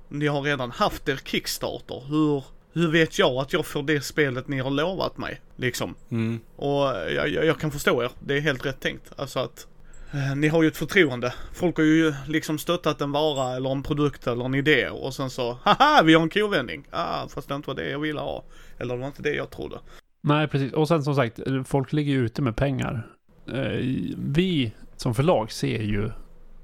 [0.09, 2.03] ni har redan haft er Kickstarter.
[2.07, 2.43] Hur,
[2.73, 5.41] hur vet jag att jag får det spelet ni har lovat mig?
[5.55, 5.95] Liksom.
[6.11, 6.39] Mm.
[6.55, 6.83] Och
[7.15, 8.11] jag, jag, jag kan förstå er.
[8.19, 9.11] Det är helt rätt tänkt.
[9.15, 9.67] Alltså att
[10.13, 11.33] eh, ni har ju ett förtroende.
[11.53, 15.29] Folk har ju liksom stöttat en vara eller en produkt eller en idé och sen
[15.29, 16.87] så, haha, vi har en kovändning.
[16.91, 18.43] Ah, fast det inte var det jag ville ha.
[18.79, 19.79] Eller det var inte det jag trodde.
[20.21, 20.73] Nej, precis.
[20.73, 23.07] Och sen som sagt, folk ligger ju ute med pengar.
[23.47, 23.79] Eh,
[24.17, 26.11] Vi som förlag ser ju eh,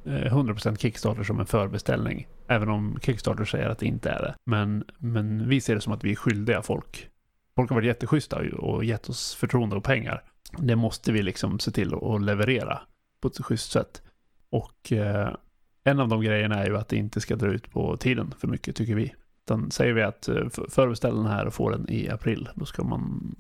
[0.06, 2.28] Eh, 100% Kickstarter som en förbeställning.
[2.48, 4.36] Även om Kickstarter säger att det inte är det.
[4.46, 7.10] Men, men vi ser det som att vi är skyldiga folk.
[7.56, 10.24] Folk har varit jätteschyssta och gett oss förtroende och pengar.
[10.58, 12.82] Det måste vi liksom se till att leverera
[13.22, 14.02] på ett schysst sätt.
[14.50, 15.36] Och eh,
[15.84, 18.48] en av de grejerna är ju att det inte ska dra ut på tiden för
[18.48, 19.14] mycket, tycker vi.
[19.46, 22.84] Utan säger vi att eh, förbeställ den här och få den i april, då ska
[22.84, 23.36] man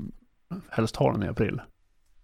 [0.69, 1.61] helst ha den i april.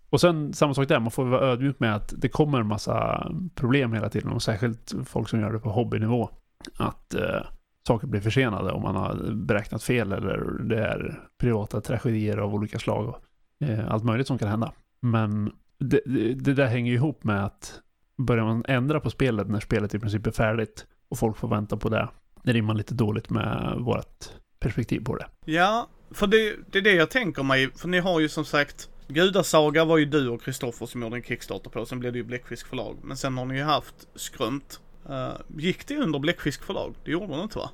[0.10, 3.28] Och sen samma sak där, man får vara ödmjuk med att det kommer en massa
[3.55, 6.30] problem hela tiden och särskilt folk som gör det på hobbynivå.
[6.78, 7.41] Att eh,
[7.88, 12.80] saker blir försenade om man har beräknat fel eller det är privata tragedier av olika
[12.80, 13.24] slag och
[13.68, 14.72] eh, allt möjligt som kan hända.
[14.99, 17.82] Men det, det, det där hänger ju ihop med att
[18.18, 21.78] börjar man ändra på spelet när spelet i princip är färdigt och folk får vänta
[21.78, 22.10] på det,
[22.43, 24.26] det rimmar lite dåligt med vårt
[24.60, 25.28] perspektiv på det.
[25.45, 27.70] Ja, för det, det är det jag tänker mig.
[27.76, 31.24] För ni har ju som sagt Gudasaga var ju du och Kristoffer som gjorde en
[31.24, 31.86] Kickstarter på.
[31.86, 32.97] Sen blev det ju Bläckfisk förlag.
[33.03, 34.80] Men sen har ni ju haft Skrömt.
[35.10, 36.93] Eh, gick det under Bläckfisk förlag?
[37.05, 37.70] Det gjorde det inte va?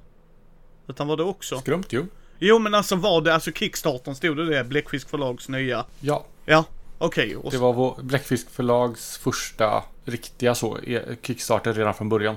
[0.88, 1.60] Utan var det också?
[1.60, 2.06] Skrumt ju.
[2.40, 4.64] Jo men alltså var det, alltså Kickstarten stod det det?
[4.64, 5.86] Bläckfisk förlags nya?
[6.00, 6.66] Ja, Ja,
[6.98, 7.36] okej.
[7.36, 12.36] och det var vår Bläckfisk förlags första riktiga så, e- Kickstarter redan från början.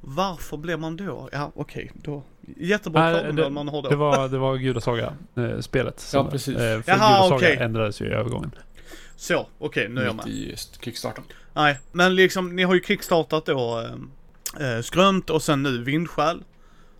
[0.00, 1.28] Varför blev man då?
[1.32, 2.22] Ja okej, då.
[2.56, 3.88] Jättebra Nej, det- man har då.
[3.88, 6.10] Det var, det var Gudasaga-spelet.
[6.14, 6.56] Ja, precis.
[6.56, 7.56] Eh, för Jaha, Gudasaga okej.
[7.60, 8.50] ändrades ju i övergången.
[9.16, 10.26] Så, okej nu är jag med.
[10.26, 11.24] Mitt i just Kickstarten.
[11.54, 13.80] Nej, men liksom ni har ju kickstartat då
[14.60, 16.42] eh, eh, Skrömt och sen nu Vindsjäl.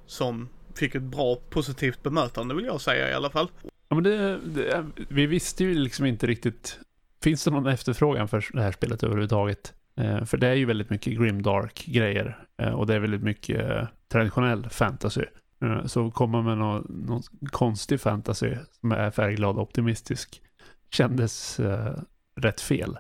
[0.07, 3.49] Som fick ett bra positivt bemötande vill jag säga i alla fall.
[3.89, 6.79] Ja, men det, det, vi visste ju liksom inte riktigt.
[7.23, 9.73] Finns det någon efterfrågan för det här spelet överhuvudtaget?
[10.01, 12.39] Eh, för det är ju väldigt mycket grimdark-grejer.
[12.63, 15.25] Eh, och det är väldigt mycket eh, traditionell fantasy.
[15.63, 20.43] Eh, så komma med någon, någon konstig fantasy som är färgglad och optimistisk
[20.91, 21.95] kändes eh,
[22.41, 22.99] rätt fel.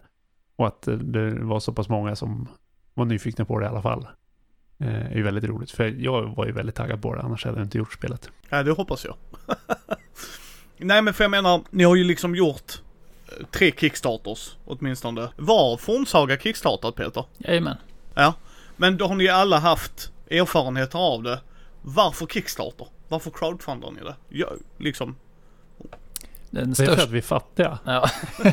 [0.57, 2.49] Och att eh, det var så pass många som
[2.95, 4.07] var nyfikna på det i alla fall.
[4.79, 5.71] Eh, är ju väldigt roligt.
[5.71, 8.31] För jag var ju väldigt taggad på det, annars hade jag inte gjort spelet.
[8.49, 9.17] Ja, det hoppas jag.
[10.79, 12.83] Nej, men för jag menar, ni har ju liksom gjort
[13.51, 15.29] tre Kickstarters åtminstone.
[15.37, 17.25] Var Fornsaga kickstartat Peter?
[17.39, 17.77] Jajamän.
[18.15, 18.35] Ja.
[18.77, 21.41] Men då har ni alla haft erfarenheter av det.
[21.83, 22.87] Varför Kickstarter?
[23.09, 24.14] Varför crowdfundar ni det?
[24.29, 25.16] Ja, liksom.
[26.51, 27.79] Den Det är för att vi är fattiga.
[27.85, 28.11] Ja.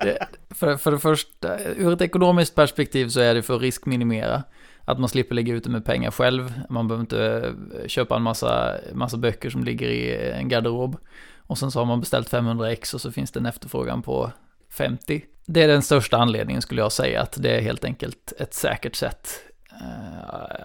[0.00, 4.42] det, för, för det första, ur ett ekonomiskt perspektiv så är det för att riskminimera.
[4.84, 6.52] Att man slipper lägga ut det med pengar själv.
[6.68, 10.96] Man behöver inte eh, köpa en massa, massa böcker som ligger i en garderob.
[11.36, 14.32] Och sen så har man beställt 500 ex och så finns det en efterfrågan på
[14.70, 15.24] 50.
[15.46, 18.96] Det är den största anledningen skulle jag säga, att det är helt enkelt ett säkert
[18.96, 19.28] sätt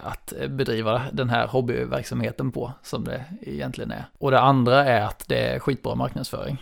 [0.02, 4.06] att bedriva den här hobbyverksamheten på, som det egentligen är.
[4.18, 6.58] Och det andra är att det är skitbra marknadsföring.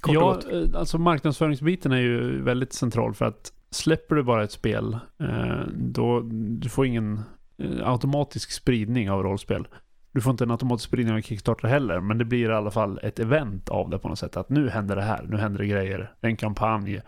[0.00, 4.52] Kort Ja, eh, alltså marknadsföringsbiten är ju väldigt central för att släpper du bara ett
[4.52, 7.20] spel, eh, då du får ingen
[7.58, 9.68] eh, automatisk spridning av rollspel.
[10.12, 13.00] Du får inte en automatisk spridning av Kickstarter heller, men det blir i alla fall
[13.02, 14.36] ett event av det på något sätt.
[14.36, 16.12] Att nu händer det här, nu händer det grejer.
[16.20, 17.02] En kampanj, det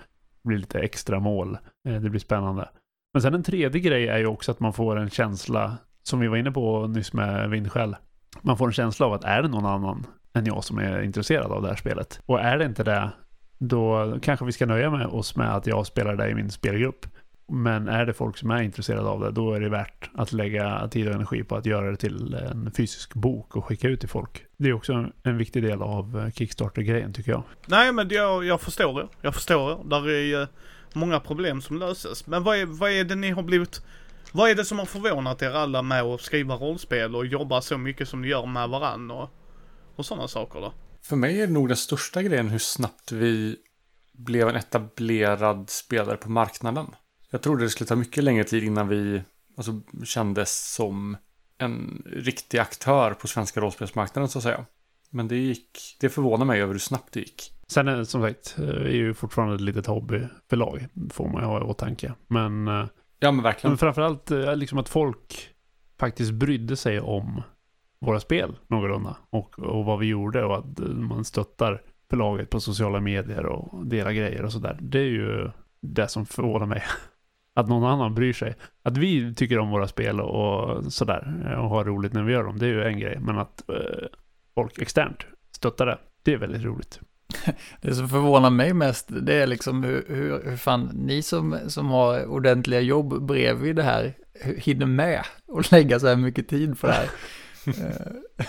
[0.49, 1.59] blir lite extra mål,
[1.89, 2.69] eh, det blir spännande.
[3.19, 6.29] Men sen en tredje grej är ju också att man får en känsla, som vi
[6.29, 7.97] var inne på nyss med Vindskäl.
[8.43, 11.53] Man får en känsla av att är det någon annan än jag som är intresserad
[11.53, 12.21] av det här spelet?
[12.27, 13.11] Och är det inte det,
[13.59, 17.07] då kanske vi ska nöja med oss med att jag spelar det i min spelgrupp.
[17.49, 20.89] Men är det folk som är intresserade av det, då är det värt att lägga
[20.89, 24.09] tid och energi på att göra det till en fysisk bok och skicka ut till
[24.09, 24.45] folk.
[24.57, 27.43] Det är också en, viktig del av Kickstarter-grejen tycker jag.
[27.67, 29.09] Nej men jag, jag förstår det.
[29.23, 29.91] Jag förstår det.
[29.91, 30.49] Där är
[30.95, 32.27] många problem som löses.
[32.27, 33.83] Men vad är, vad är det ni har blivit...
[34.33, 37.79] Vad är det som har förvånat er alla med att skriva rollspel och jobba så
[37.79, 39.31] mycket som ni gör med varann och,
[39.97, 40.73] och sådana saker då?
[41.03, 43.57] För mig är det nog den största grejen hur snabbt vi
[44.13, 46.87] blev en etablerad spelare på marknaden.
[47.31, 49.23] Jag trodde det skulle ta mycket längre tid innan vi
[49.57, 51.17] alltså, kändes som
[51.59, 54.65] en riktig aktör på svenska rollspelsmarknaden så att säga.
[55.11, 57.53] Men det gick, det förvånar mig över hur snabbt det gick.
[57.71, 61.61] Sen är som sagt, eh, är ju fortfarande ett litet hobbyförlag, får man ju ha
[61.61, 62.15] i åtanke.
[62.27, 62.87] Men, eh,
[63.21, 63.71] Ja men verkligen.
[63.71, 65.51] men framförallt eh, liksom att folk
[65.99, 67.43] faktiskt brydde sig om
[68.01, 69.17] våra spel någorlunda.
[69.31, 73.87] Och, och vad vi gjorde och att eh, man stöttar förlaget på sociala medier och
[73.87, 74.79] delar grejer och sådär.
[74.81, 75.51] Det är ju
[75.81, 76.83] det som förvånar mig.
[77.55, 78.55] Att någon annan bryr sig.
[78.83, 82.45] Att vi tycker om våra spel och sådär eh, och har roligt när vi gör
[82.45, 83.19] dem, det är ju en grej.
[83.21, 84.07] Men att eh,
[84.55, 87.01] folk externt stöttar det, det är väldigt roligt.
[87.81, 91.87] Det som förvånar mig mest, det är liksom hur, hur, hur fan ni som, som
[91.87, 94.15] har ordentliga jobb bredvid det här
[94.57, 97.09] hinner med och lägga så här mycket tid på det här.
[97.69, 98.47] Eh,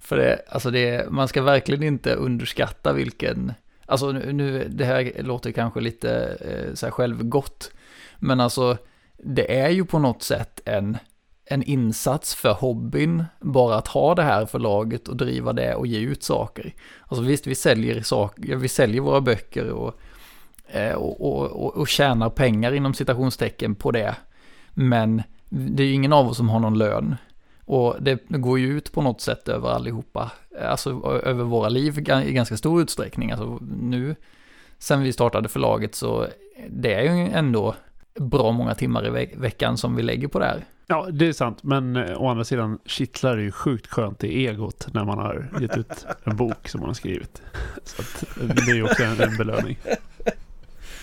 [0.00, 3.52] För det, alltså det, man ska verkligen inte underskatta vilken,
[3.86, 7.72] alltså nu, nu det här låter kanske lite eh, så här självgott,
[8.18, 8.76] men alltså
[9.16, 10.98] det är ju på något sätt en,
[11.50, 15.98] en insats för hobbyn, bara att ha det här förlaget och driva det och ge
[15.98, 16.74] ut saker.
[17.06, 20.00] Alltså visst, vi säljer saker, vi säljer våra böcker och,
[20.68, 24.16] eh, och, och, och, och tjänar pengar inom citationstecken på det.
[24.74, 27.16] Men det är ju ingen av oss som har någon lön.
[27.64, 30.32] Och det går ju ut på något sätt över allihopa,
[30.64, 33.30] alltså över våra liv i ganska stor utsträckning.
[33.30, 34.16] Alltså nu,
[34.78, 36.26] sen vi startade förlaget så
[36.68, 37.74] det är ju ändå
[38.14, 40.64] bra många timmar i ve- veckan som vi lägger på det här.
[40.90, 41.62] Ja, det är sant.
[41.62, 45.48] Men eh, å andra sidan kittlar det ju sjukt skönt i egot när man har
[45.60, 47.42] gett ut en bok som man har skrivit.
[47.84, 49.78] Så att, eh, det är ju också en, en belöning.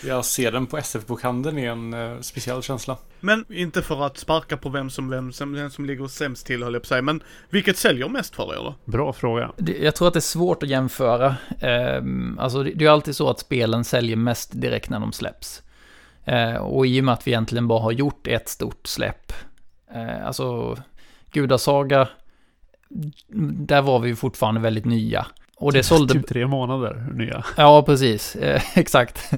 [0.07, 2.97] Jag ser den på SF-bokhandeln är en eh, speciell känsla.
[3.19, 6.63] Men inte för att sparka på vem som, vem som, vem som ligger sämst till
[6.63, 7.01] höll jag på säga.
[7.01, 8.75] Men vilket säljer mest för er då?
[8.85, 9.51] Bra fråga.
[9.57, 11.35] Det- Jag tror att det är svårt att jämföra.
[11.61, 15.11] Ehm, Alltså det det är ju alltid så att spelen säljer mest direkt när de
[15.11, 15.63] släpps.
[16.25, 19.33] Eh, Och i och med att vi egentligen bara har gjort ett stort släpp.
[19.93, 20.77] Eh, Alltså
[21.31, 22.07] Gudasaga,
[23.67, 25.27] där var vi ju fortfarande väldigt nya.
[25.57, 26.13] Och det sålde...
[26.13, 27.45] Typ tre månader nya.
[27.57, 28.35] Ja, precis.
[28.35, 29.33] Eh, exakt.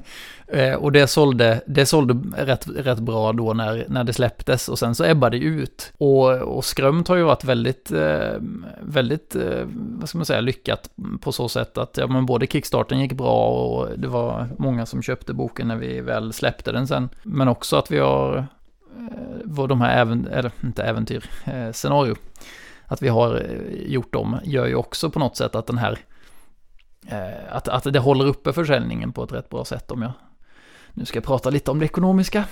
[0.46, 4.78] Eh, och det sålde, det sålde rätt, rätt bra då när, när det släpptes och
[4.78, 5.92] sen så ebbade det ut.
[5.98, 8.32] Och, och Skrömt har ju varit väldigt, eh,
[8.80, 10.90] väldigt, eh, vad ska man säga, lyckat
[11.20, 15.02] på så sätt att ja, men både Kickstarten gick bra och det var många som
[15.02, 17.08] köpte boken när vi väl släppte den sen.
[17.22, 18.46] Men också att vi har,
[19.50, 22.16] vad de här även, eller inte äventyr, eh, scenario,
[22.86, 25.98] att vi har eh, gjort dem gör ju också på något sätt att den här
[27.06, 30.12] eh, att, att det håller uppe försäljningen på ett rätt bra sätt om jag
[30.98, 32.44] nu ska jag prata lite om det ekonomiska.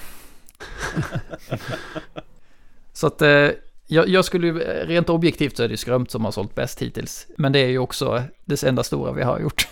[2.92, 3.51] så att eh,
[3.86, 6.55] jag, jag skulle ju, eh, rent objektivt så är det ju Skrömt som har sålt
[6.55, 7.26] bäst hittills.
[7.38, 9.68] Men det är ju också det enda stora vi har gjort.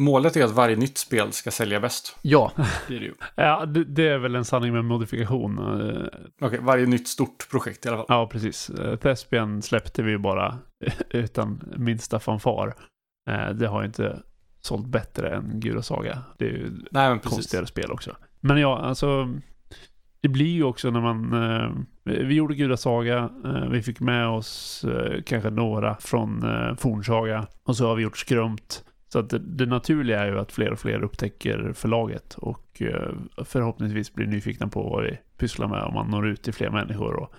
[0.00, 2.16] Målet är att varje nytt spel ska sälja bäst.
[2.22, 2.52] ja,
[2.88, 3.14] Det är det ju.
[3.34, 5.58] Ja, det, det är väl en sanning med modifikation.
[5.58, 6.06] Eh,
[6.46, 8.06] Okej, varje nytt stort projekt i alla fall.
[8.08, 8.70] Ja, precis.
[8.70, 10.58] Eh, Thespian släppte vi ju bara
[11.10, 12.74] utan minsta fanfar.
[13.30, 14.22] Eh, Det har inte
[14.60, 16.18] sålt bättre än Gura Saga.
[16.38, 18.16] Det är ju Nej, konstigare spel också.
[18.40, 19.28] Men ja, alltså.
[20.22, 21.32] Det blir ju också när man...
[21.32, 21.70] Eh,
[22.04, 23.30] vi gjorde Gudasaga.
[23.44, 27.46] Eh, vi fick med oss eh, kanske några från eh, Fornsaga.
[27.64, 28.84] Och så har vi gjort Skrumt.
[29.12, 32.34] Så att det, det naturliga är ju att fler och fler upptäcker förlaget.
[32.34, 33.12] Och eh,
[33.44, 37.14] förhoppningsvis blir nyfikna på vad vi pysslar med om man når ut till fler människor.
[37.14, 37.34] Och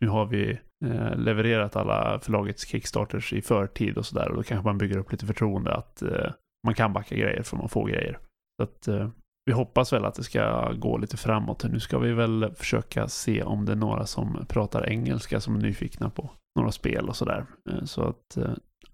[0.00, 4.28] nu har vi eh, levererat alla förlagets kickstarters i förtid och sådär.
[4.28, 6.30] Och då kanske man bygger upp lite förtroende att eh,
[6.66, 8.18] man kan backa grejer för man får grejer.
[8.56, 9.10] Så att
[9.46, 11.64] vi hoppas väl att det ska gå lite framåt.
[11.64, 15.60] Nu ska vi väl försöka se om det är några som pratar engelska som är
[15.60, 17.46] nyfikna på några spel och sådär.
[17.84, 18.38] Så att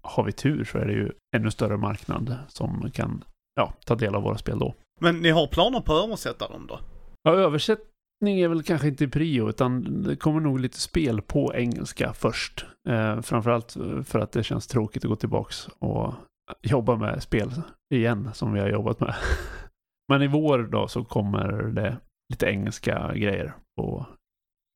[0.05, 3.23] har vi tur så är det ju ännu större marknad som kan
[3.55, 4.75] ja, ta del av våra spel då.
[5.01, 6.79] Men ni har planer på att översätta dem då?
[7.23, 12.13] Ja, översättning är väl kanske inte prio, utan det kommer nog lite spel på engelska
[12.13, 12.65] först.
[12.89, 16.13] Eh, framförallt för att det känns tråkigt att gå tillbaks och
[16.61, 17.51] jobba med spel
[17.93, 19.15] igen, som vi har jobbat med.
[20.09, 21.97] Men i vår då så kommer det
[22.29, 24.05] lite engelska grejer på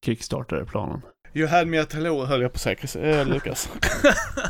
[0.06, 1.02] Kickstarter-planen.
[1.34, 3.70] You had me at hello höll jag på Chris, äh, Lukas.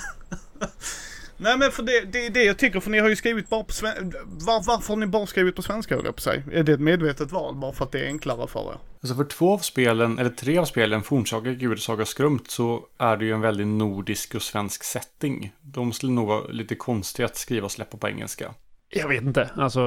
[1.42, 3.64] Nej men för det, det är det jag tycker, för ni har ju skrivit bara
[3.64, 4.18] på svenska.
[4.26, 6.44] Var, varför har ni bara skrivit på svenska höll jag på säga?
[6.52, 8.78] Är det ett medvetet val bara för att det är enklare för er?
[9.02, 13.18] Alltså för två av spelen, eller tre av spelen, Fornsaga, Gudasaga och Skrumt, så är
[13.18, 15.52] det ju en väldigt nordisk och svensk setting.
[15.62, 18.54] De skulle nog vara lite konstiga att skriva och släppa på engelska.
[18.90, 19.80] Jag vet inte, alltså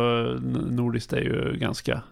[0.71, 2.03] nordiskt är ju ganska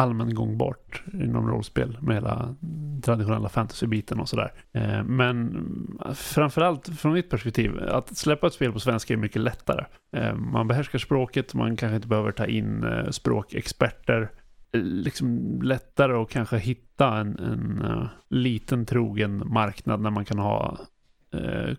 [0.00, 2.54] allmängångbart inom rollspel med hela
[3.02, 4.52] traditionella fantasy-biten och sådär.
[4.72, 5.66] Eh, men
[6.14, 9.84] framförallt från mitt perspektiv, att släppa ett spel på svenska är mycket lättare.
[10.16, 14.30] Eh, man behärskar språket, man kanske inte behöver ta in eh, språkexperter.
[14.72, 20.78] Liksom lättare att kanske hitta en, en liten trogen marknad när man kan ha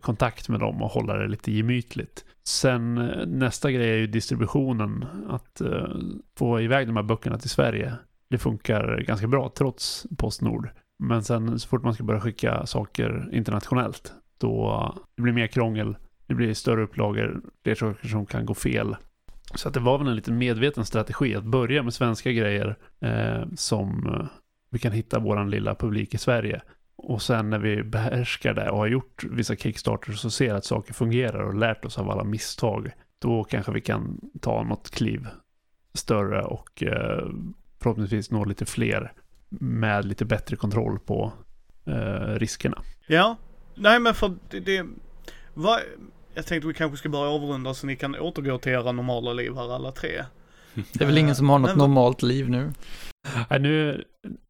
[0.01, 2.26] kontakt med dem och hålla det lite gemytligt.
[2.43, 2.95] Sen
[3.28, 5.05] nästa grej är ju distributionen.
[5.30, 5.95] Att uh,
[6.38, 7.93] få iväg de här böckerna till Sverige.
[8.32, 10.70] Det funkar ganska bra trots Postnord.
[11.00, 14.14] Men sen så fort man ska börja skicka saker internationellt.
[14.38, 15.96] Då det blir mer krångel.
[16.28, 17.42] Det blir större upplagor.
[17.64, 18.96] Fler saker som kan gå fel.
[19.56, 23.44] Så att det var väl en lite medveten strategi att börja med svenska grejer eh,
[23.56, 24.28] som eh,
[24.70, 26.62] vi kan hitta vår lilla publik i Sverige.
[26.96, 30.94] Och sen när vi behärskar det och har gjort vissa kickstarters och ser att saker
[30.94, 32.92] fungerar och lärt oss av alla misstag.
[33.20, 35.28] Då kanske vi kan ta något kliv
[35.94, 37.30] större och eh,
[37.82, 39.14] förhoppningsvis nå lite fler
[39.50, 41.34] med lite bättre kontroll på
[41.86, 42.82] eh, riskerna.
[43.08, 43.36] Ja,
[43.76, 44.86] nej men för det, det
[45.54, 45.80] vad,
[46.34, 49.56] jag tänkte vi kanske ska börja avrunda så ni kan återgå till era normala liv
[49.56, 50.10] här alla tre.
[50.94, 52.74] Det är väl ingen som har något Men vad- normalt liv nu.
[53.50, 54.04] Nej, nu,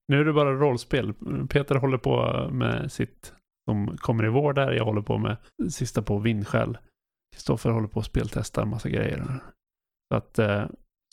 [0.08, 1.14] nu är det bara rollspel.
[1.50, 3.34] Peter håller på med sitt
[3.70, 4.72] som kommer i vår där.
[4.72, 5.38] Jag håller på med
[5.72, 6.78] sista på vindskäl.
[7.36, 9.26] Kristoffer håller på att speltesta en massa grejer.
[10.12, 10.64] Så att, eh,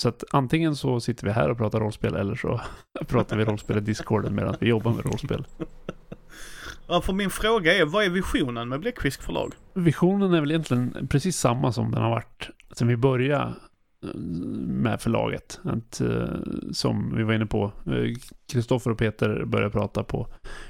[0.03, 2.61] så att antingen så sitter vi här och pratar rollspel eller så
[3.07, 5.46] pratar vi rollspel i discorden medan vi jobbar med rollspel.
[6.88, 9.55] Ja, för min fråga är, vad är visionen med Bläckfisk förlag?
[9.74, 13.55] Visionen är väl egentligen precis samma som den har varit sen vi började
[14.05, 14.14] eh,
[14.66, 15.61] med förlaget.
[15.64, 16.28] Att, eh,
[16.72, 18.16] som vi var inne på, eh,
[18.53, 20.26] Kristoffer och Peter började prata på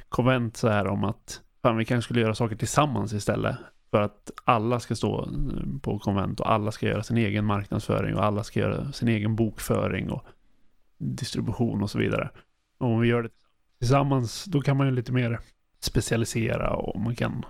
[0.08, 3.56] konvent så här om att fan, vi kanske skulle göra saker tillsammans istället.
[3.90, 8.14] För att alla ska stå eh, på konvent och alla ska göra sin egen marknadsföring
[8.14, 10.24] och alla ska göra sin egen bokföring och
[10.98, 12.30] distribution och så vidare.
[12.78, 13.30] Och om vi gör det
[13.78, 15.40] tillsammans, då kan man ju lite mer
[15.80, 17.44] specialisera och man kan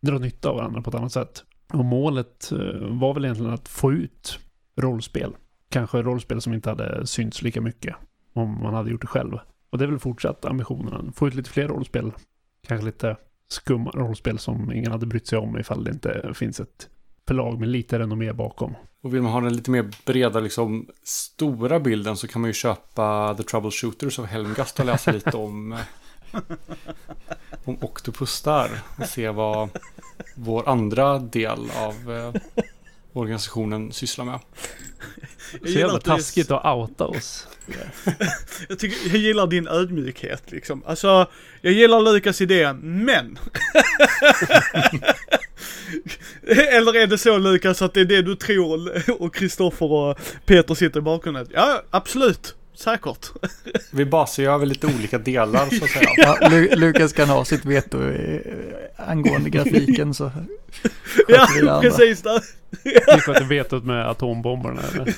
[0.00, 1.44] dra nytta av varandra på ett annat sätt.
[1.72, 4.38] Och målet eh, var väl egentligen att få ut
[4.76, 5.36] rollspel.
[5.68, 7.96] Kanske rollspel som inte hade synts lika mycket
[8.32, 9.38] om man hade gjort det själv.
[9.70, 11.12] Och det är väl fortsatt ambitionen.
[11.12, 12.12] Få ut lite fler rollspel.
[12.66, 13.16] Kanske lite
[13.54, 16.88] skumma rollspel som ingen hade brytt sig om ifall det inte finns ett
[17.26, 18.74] förlag med lite renommé bakom.
[19.02, 22.54] Och vill man ha den lite mer breda, liksom stora bilden så kan man ju
[22.54, 26.40] köpa The Troubleshooters av Helmgast och läsa lite om, eh,
[27.64, 28.70] om Octopus där.
[28.98, 29.68] Och se vad
[30.36, 32.64] vår andra del av eh,
[33.14, 34.38] organisationen sysslar med.
[35.60, 37.46] Jag Så jävla taskigt att outa oss.
[38.68, 40.82] Jag, tycker, jag gillar din ödmjukhet liksom.
[40.86, 41.26] Alltså,
[41.60, 43.38] jag gillar Lukas idé, men.
[46.46, 50.74] Eller är det så Lukas att det är det du tror och Kristoffer och Peter
[50.74, 51.46] sitter i bakgrunden?
[51.50, 52.54] Ja, absolut.
[52.76, 53.26] Säkert.
[53.90, 56.08] Vi basar ju över lite olika delar så att säga.
[56.16, 58.40] Ja, Lu- Lukas kan ha sitt veto eh,
[58.96, 60.30] angående grafiken så
[61.28, 62.22] Ja, det precis.
[62.22, 62.42] Där.
[62.84, 65.14] Ni sköter vetot med atombomberna eller?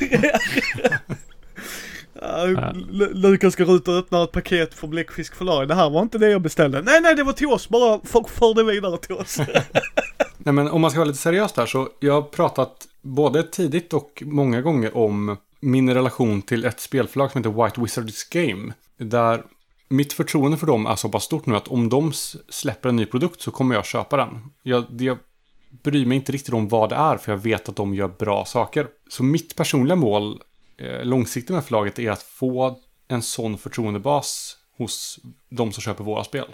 [3.15, 5.69] Lukas ska ut och öppna ett paket för Bläckfisk förlag.
[5.69, 6.83] Det här var inte det jag beställde.
[6.83, 7.69] Nej, nej, det var till oss.
[7.69, 9.39] Bara för, för det vidare till oss.
[10.39, 13.93] Nej men om man ska vara lite seriös där så jag har pratat både tidigt
[13.93, 18.73] och många gånger om min relation till ett spelförlag som heter White Wizards Game.
[18.99, 19.43] Där
[19.89, 22.13] mitt förtroende för dem är så pass stort nu att om de
[22.49, 24.29] släpper en ny produkt så kommer jag köpa den.
[24.63, 25.19] Jag, jag
[25.83, 28.45] bryr mig inte riktigt om vad det är för jag vet att de gör bra
[28.45, 28.89] saker.
[29.09, 30.43] Så mitt personliga mål
[30.79, 35.19] eh, långsiktigt med förlaget är att få en sån förtroendebas hos
[35.51, 36.47] de som köper våra spel.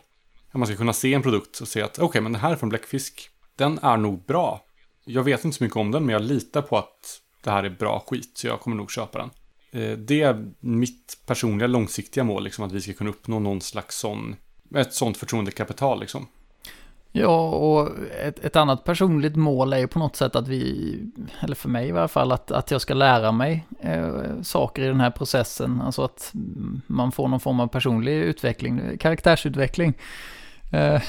[0.49, 2.53] Att man ska kunna se en produkt och se att okej, okay, men den här
[2.53, 3.29] är från Bläckfisk.
[3.57, 4.65] Den är nog bra.
[5.05, 7.71] Jag vet inte så mycket om den, men jag litar på att det här är
[7.71, 9.31] bra skit, så jag kommer nog köpa den.
[9.83, 13.99] Eh, det är mitt personliga långsiktiga mål, liksom, att vi ska kunna uppnå någon slags
[13.99, 14.37] sån,
[14.77, 16.01] ett sånt förtroendekapital.
[16.01, 16.27] Liksom.
[17.15, 17.91] Ja, och
[18.23, 20.99] ett, ett, annat personligt mål är ju på något sätt att vi,
[21.41, 24.11] eller för mig i varje fall, att, att jag ska lära mig eh,
[24.43, 25.83] saker i den här processen.
[25.83, 26.33] Alltså att
[26.87, 29.95] man får någon form av personlig utveckling, karaktärsutveckling.
[30.73, 31.03] Eh,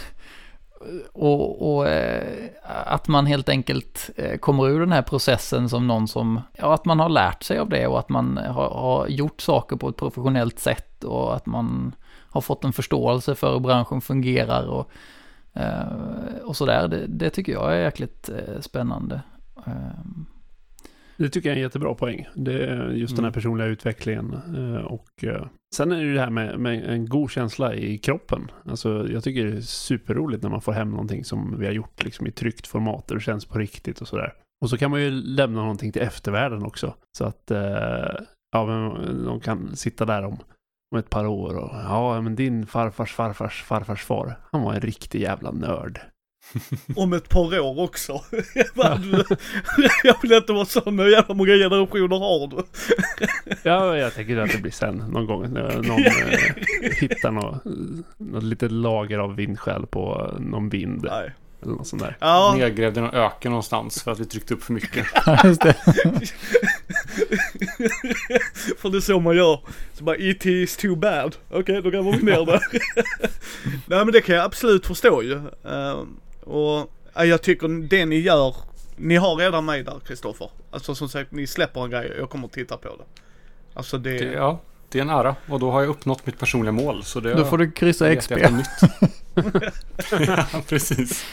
[1.14, 2.50] och, och eh,
[2.86, 6.86] att man helt enkelt eh, kommer ur den här processen som någon som, ja, att
[6.86, 9.98] man har lärt sig av det och att man har, har gjort saker på ett
[9.98, 11.96] professionellt sätt och att man
[12.30, 14.92] har fått en förståelse för hur branschen fungerar och
[16.44, 19.22] och sådär, det, det, tycker jag är jäkligt uh, spännande.
[19.68, 20.24] Uh.
[21.18, 22.28] Det tycker jag är en jättebra poäng.
[22.36, 23.16] Det är just mm.
[23.16, 23.34] den här mm.
[23.34, 24.34] personliga utvecklingen.
[24.86, 25.26] Och
[25.76, 28.52] sen är det det här med, med, en god känsla i kroppen.
[28.66, 32.04] Alltså, jag tycker det är superroligt när man får hem någonting som vi har gjort
[32.04, 33.12] liksom, i tryckt format.
[33.12, 34.34] Och det känns på riktigt och sådär.
[34.62, 36.94] Och så kan man ju lämna någonting till eftervärlden också.
[37.18, 37.52] Så att
[38.52, 40.38] ja, men de kan sitta där om
[40.94, 44.82] om ett par år och ja, men din farfars farfars farfars far, han var en
[44.82, 46.00] riktig jävla nörd.
[46.96, 48.14] Om ett par år också.
[50.04, 52.64] jag vill inte vara sån, hur jävla många generationer har du?
[53.64, 55.54] ja, jag tänker att det blir sen någon gång.
[55.54, 57.64] När någon eh, hittar något,
[58.18, 61.04] något litet lager av vindskäl på någon vind.
[61.04, 61.34] Nej.
[61.62, 62.18] Eller något sånt där.
[62.20, 62.54] Ja.
[62.58, 65.06] Nedgrävd i någon öken någonstans för att vi tryckte upp för mycket.
[68.78, 69.60] För det är så man gör.
[69.94, 71.36] Så bara, it is too bad.
[71.50, 72.62] Okej, okay, då gräver vi ner det.
[73.86, 75.36] Nej men det kan jag absolut förstå ju.
[75.36, 76.04] Uh,
[76.44, 76.80] och
[77.20, 78.56] uh, jag tycker det ni gör,
[78.96, 80.50] ni har redan mig där Kristoffer.
[80.72, 83.22] Alltså som sagt, ni släpper en grej och jag kommer att titta på det.
[83.74, 84.18] Alltså det...
[84.18, 87.04] det ja, det är en ära och då har jag uppnått mitt personliga mål.
[87.04, 88.32] Så det då får du kryssa XP.
[90.28, 91.26] ja, precis.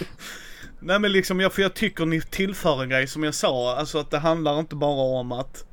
[0.81, 3.99] Nej men liksom, jag, för jag tycker ni tillför en grej som jag sa, alltså
[3.99, 5.65] att det handlar inte bara om att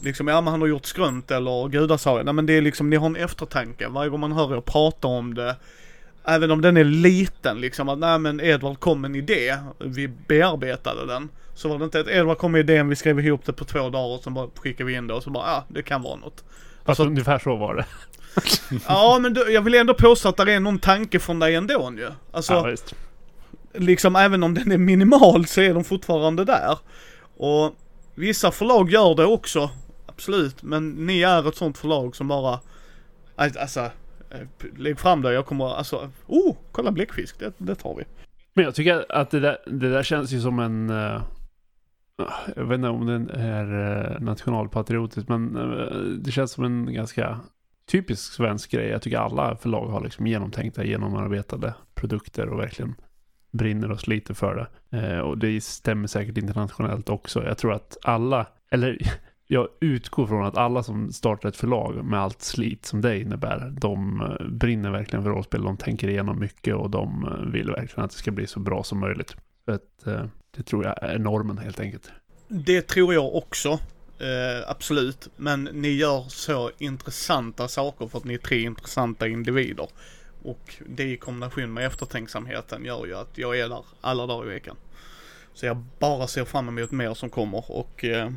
[0.00, 2.22] Liksom, ja men han har gjort skrunt eller gudasaga.
[2.22, 3.88] Nej men det är liksom, ni har en eftertanke.
[3.88, 5.56] Varje gång man hör er prata om det.
[6.24, 9.56] Även om den är liten liksom, att nej men Edvard kom med en idé.
[9.78, 11.28] Vi bearbetade den.
[11.54, 13.90] Så var det inte att Edvard kom med idén, vi skrev ihop det på två
[13.90, 16.16] dagar och så bara skickade vi in det och så bara, ja det kan vara
[16.16, 16.44] något.
[16.44, 17.84] Alltså, alltså ungefär så var det.
[18.88, 21.92] ja men du, jag vill ändå påstå att det är någon tanke från dig ändå
[21.96, 22.10] ju.
[22.32, 22.94] Alltså, ja, visst.
[23.74, 26.78] liksom även om den är minimal så är de fortfarande där.
[27.36, 27.74] Och
[28.14, 29.70] vissa förlag gör det också,
[30.18, 30.62] absolut.
[30.62, 32.60] Men ni är ett sånt förlag som bara,
[33.36, 33.80] alltså,
[34.30, 34.40] eh,
[34.76, 38.04] lägg fram det, jag kommer, alltså, oh, kolla bläckfisk, det, det tar vi.
[38.54, 41.22] Men jag tycker att det där, det där känns ju som en, uh,
[42.56, 43.66] jag vet inte om den är
[44.14, 47.40] eh, nationalpatriotisk, men uh, det känns som en ganska
[47.90, 48.88] typisk svensk grej.
[48.88, 52.94] Jag tycker alla förlag har liksom genomtänkta, genomarbetade produkter och verkligen
[53.50, 54.54] brinner och sliter för
[54.90, 54.98] det.
[54.98, 57.44] Eh, och det stämmer säkert internationellt också.
[57.44, 58.98] Jag tror att alla, eller
[59.50, 63.74] jag utgår från att alla som startar ett förlag med allt slit som det innebär,
[63.80, 65.62] de eh, brinner verkligen för rollspel.
[65.62, 68.84] De tänker igenom mycket och de eh, vill verkligen att det ska bli så bra
[68.84, 69.36] som möjligt.
[69.64, 70.24] För att, eh,
[70.56, 72.10] det tror jag är normen helt enkelt.
[72.48, 73.68] Det tror jag också.
[74.18, 79.88] Eh, absolut, men ni gör så intressanta saker för att ni är tre intressanta individer.
[80.42, 84.54] Och det i kombination med eftertänksamheten gör ju att jag är där alla dagar i
[84.54, 84.76] veckan.
[85.54, 88.30] Så jag bara ser fram emot mer som kommer och eh,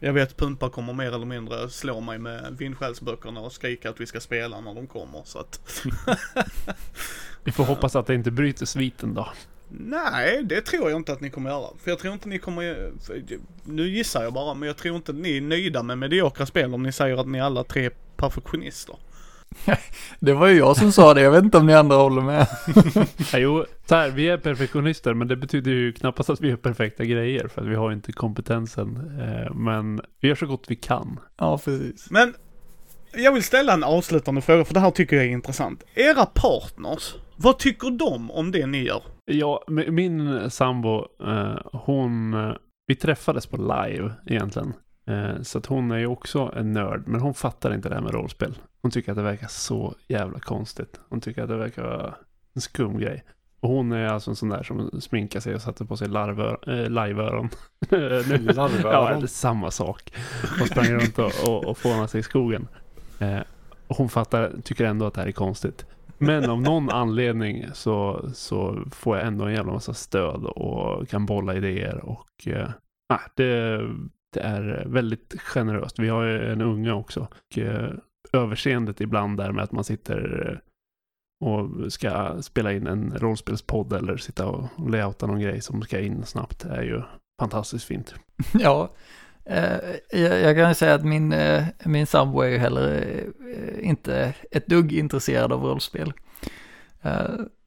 [0.00, 4.06] jag vet Pumpa kommer mer eller mindre slå mig med vindskällsböckerna och skrika att vi
[4.06, 5.84] ska spela när de kommer så att...
[7.44, 9.28] vi får hoppas att det inte bryter sviten då.
[9.68, 11.68] Nej, det tror jag inte att ni kommer göra.
[11.82, 12.92] För jag tror inte ni kommer,
[13.64, 16.82] nu gissar jag bara, men jag tror inte ni är nöjda med mediokra spel om
[16.82, 18.96] ni säger att ni alla tre är perfektionister.
[20.20, 22.46] Det var ju jag som sa det, jag vet inte om ni andra håller med.
[23.34, 27.04] jo, så här, vi är perfektionister, men det betyder ju knappast att vi gör perfekta
[27.04, 29.18] grejer, för att vi har inte kompetensen.
[29.20, 31.20] Eh, men vi gör så gott vi kan.
[31.36, 32.10] Ja, precis.
[32.10, 32.34] Men
[33.14, 35.82] jag vill ställa en avslutande fråga, för det här tycker jag är intressant.
[35.94, 39.02] Era partners, vad tycker de om det ni gör?
[39.24, 42.52] Ja, min sambo, eh, hon, eh,
[42.86, 44.72] vi träffades på live egentligen.
[45.42, 48.14] Så att hon är ju också en nörd, men hon fattar inte det här med
[48.14, 48.58] rollspel.
[48.84, 51.00] Hon tycker att det verkar så jävla konstigt.
[51.08, 52.14] Hon tycker att det verkar vara
[52.54, 53.24] en skum grej.
[53.60, 56.58] Och hon är alltså en sån där som sminkar sig och sätter på sig larvör,
[56.66, 57.48] äh, liveöron.
[57.88, 60.12] ja, det är samma sak.
[60.60, 62.68] Och sprang runt och, och, och fånade sig i skogen.
[63.18, 63.40] Eh,
[63.86, 65.86] och hon fattar, tycker ändå att det här är konstigt.
[66.18, 71.26] Men av någon anledning så, så får jag ändå en jävla massa stöd och kan
[71.26, 72.68] bolla idéer och eh,
[73.34, 73.80] det,
[74.32, 75.98] det är väldigt generöst.
[75.98, 77.20] Vi har ju en unge också.
[77.20, 77.90] Och, eh,
[78.34, 80.58] överseendet ibland där med att man sitter eh,
[81.48, 86.24] och ska spela in en rollspelspodd eller sitta och layouta någon grej som ska in
[86.24, 87.02] snabbt är ju
[87.40, 88.14] fantastiskt fint.
[88.52, 88.94] Ja,
[89.44, 93.22] eh, jag, kan ju säga att min, eh, min sambo är ju heller
[93.80, 96.12] inte ett dugg intresserad av rollspel.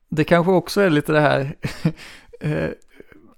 [0.10, 1.56] Det kanske också är lite det här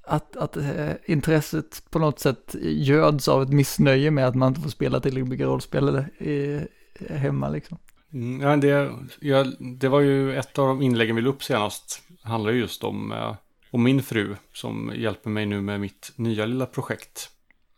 [0.03, 0.57] att, att
[1.05, 5.29] intresset på något sätt göds av ett missnöje med att man inte får spela tillräckligt
[5.29, 6.61] mycket rollspel i,
[7.09, 7.77] hemma liksom.
[8.13, 12.01] Mm, ja, det, ja, det var ju ett av de inläggen vi la upp senast.
[12.21, 13.35] Handlar ju just om, eh,
[13.71, 17.29] om min fru som hjälper mig nu med mitt nya lilla projekt.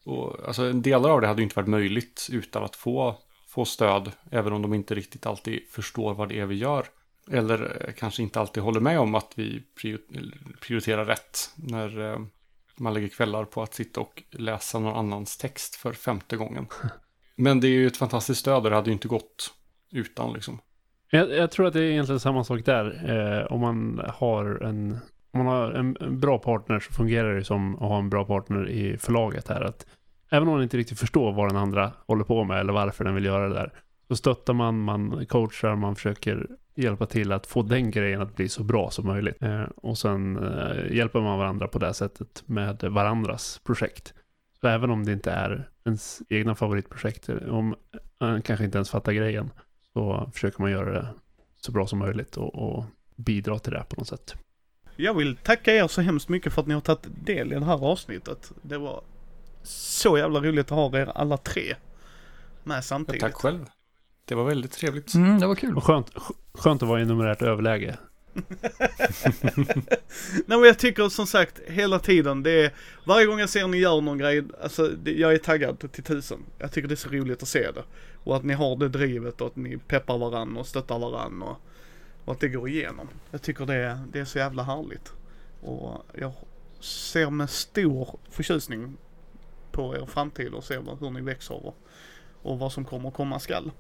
[0.06, 3.16] Och, alltså, delar av det hade ju inte varit möjligt utan att få,
[3.48, 6.86] få stöd, även om de inte riktigt alltid förstår vad det är vi gör.
[7.32, 9.64] Eller eh, kanske inte alltid håller med om att vi
[10.62, 12.20] prioriterar rätt när eh,
[12.78, 16.68] man lägger kvällar på att sitta och läsa någon annans text för femte gången.
[17.42, 19.54] Men det är ju ett fantastiskt stöd och det hade ju inte gått
[19.92, 20.60] utan liksom.
[21.12, 23.10] Jag, jag tror att det är egentligen samma sak där.
[23.10, 24.98] Eh, om man har en
[25.34, 28.26] om man har en, en, bra partner så fungerar det som att ha en bra
[28.26, 29.62] partner i förlaget här.
[29.62, 29.86] Att
[30.30, 33.16] även om man inte riktigt förstår vad den andra håller på med eller varför den
[33.16, 33.74] vill göra det där.
[34.08, 38.50] Så stöttar man, man coachar, man försöker hjälpa till att få den grejen att bli
[38.50, 39.42] så bra som möjligt.
[39.42, 44.14] Eh, och sen eh, hjälper man varandra på det sättet med varandras projekt.
[44.62, 47.76] Så även om det inte är ens egna favoritprojekt, om
[48.20, 49.52] man kanske inte ens fattar grejen,
[49.94, 51.08] så försöker man göra det
[51.58, 52.86] så bra som möjligt och, och
[53.16, 54.36] bidra till det på något sätt.
[54.96, 57.66] Jag vill tacka er så hemskt mycket för att ni har tagit del i det
[57.66, 58.52] här avsnittet.
[58.62, 59.02] Det var
[59.64, 61.76] så jävla roligt att ha er alla tre
[62.64, 63.22] med samtidigt.
[63.22, 63.66] tack själv.
[64.26, 65.14] Det var väldigt trevligt.
[65.14, 65.78] Mm, det var kul.
[65.78, 66.12] Och skönt,
[66.54, 67.98] skönt att vara i numerärt överläge.
[70.46, 72.72] Nej men jag tycker som sagt hela tiden det är
[73.04, 76.46] Varje gång jag ser ni gör någon grej, alltså det, jag är taggad till tusen.
[76.58, 77.84] Jag tycker det är så roligt att se det.
[78.24, 81.58] Och att ni har det drivet och att ni peppar varann och stöttar varann och,
[82.26, 83.08] och att det går igenom.
[83.32, 85.14] Jag tycker det, det är så jävla härligt.
[85.62, 86.34] Och jag
[86.80, 88.98] ser med stor förtjusning
[89.72, 91.78] på er framtid och ser hur ni växer och,
[92.42, 93.72] och vad som kommer komma skall.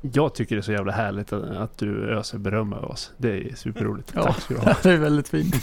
[0.00, 3.12] Jag tycker det är så jävla härligt att, att du öser beröm över oss.
[3.16, 4.12] Det är superroligt.
[4.14, 4.76] Ja, Tack ska du ha.
[4.82, 5.54] det är väldigt fint.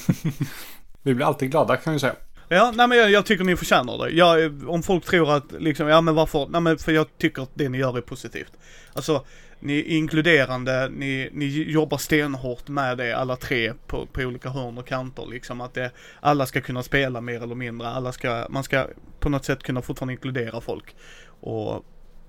[1.01, 2.15] Vi blir alltid glada kan vi säga.
[2.49, 4.09] Ja, nej men jag, jag tycker ni förtjänar det.
[4.09, 7.51] Jag, om folk tror att liksom, ja men varför, nej men för jag tycker att
[7.53, 8.51] det ni gör är positivt.
[8.93, 9.25] Alltså,
[9.59, 14.77] ni är inkluderande, ni, ni jobbar stenhårt med det alla tre på, på olika hörn
[14.77, 15.61] och kanter liksom.
[15.61, 18.87] Att det, alla ska kunna spela mer eller mindre, alla ska, man ska
[19.19, 20.95] på något sätt kunna fortfarande inkludera folk.
[21.39, 21.85] Och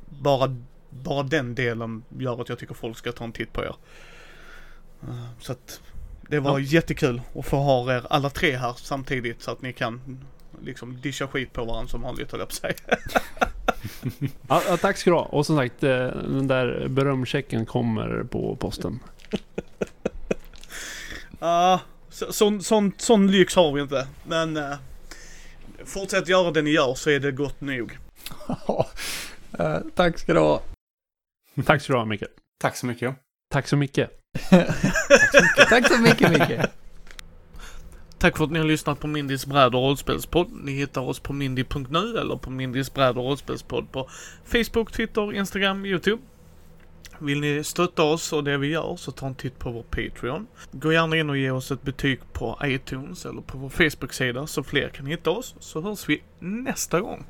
[0.09, 0.57] bara,
[0.91, 3.75] bara den delen gör att jag tycker folk ska ta en titt på er.
[5.09, 5.81] Uh, så att
[6.29, 6.65] det var ja.
[6.65, 10.21] jättekul att få ha er alla tre här samtidigt så att ni kan
[10.63, 12.75] liksom discha skit på varandra som vanligt höll jag på sig.
[14.49, 15.23] ja, ja, tack ska du ha.
[15.23, 19.01] Och som sagt, eh, den där berömchecken kommer på posten.
[21.41, 21.81] Ja,
[22.11, 24.07] uh, sån, sån, sån lyx har vi inte.
[24.27, 24.75] Men uh,
[25.85, 27.99] fortsätt göra det ni gör så är det gott nog.
[29.61, 30.63] uh, tack ska du ha.
[31.67, 32.25] Tack ska du ha, Micke.
[32.61, 33.17] Tack så mycket.
[33.51, 34.11] Tack så mycket.
[35.69, 36.61] Tack så mycket Micke.
[38.19, 40.51] Tack för att ni har lyssnat på Mindys bräd och rollspelspodd.
[40.65, 44.09] Ni hittar oss på mindy.nu eller på Mindys bräd och rollspelspodd på
[44.45, 46.23] Facebook, Twitter, Instagram, Youtube.
[47.19, 50.47] Vill ni stötta oss och det vi gör så ta en titt på vår Patreon.
[50.73, 54.63] Gå gärna in och ge oss ett betyg på iTunes eller på vår Facebook-sida så
[54.63, 55.55] fler kan hitta oss.
[55.61, 57.25] Så hörs vi nästa gång.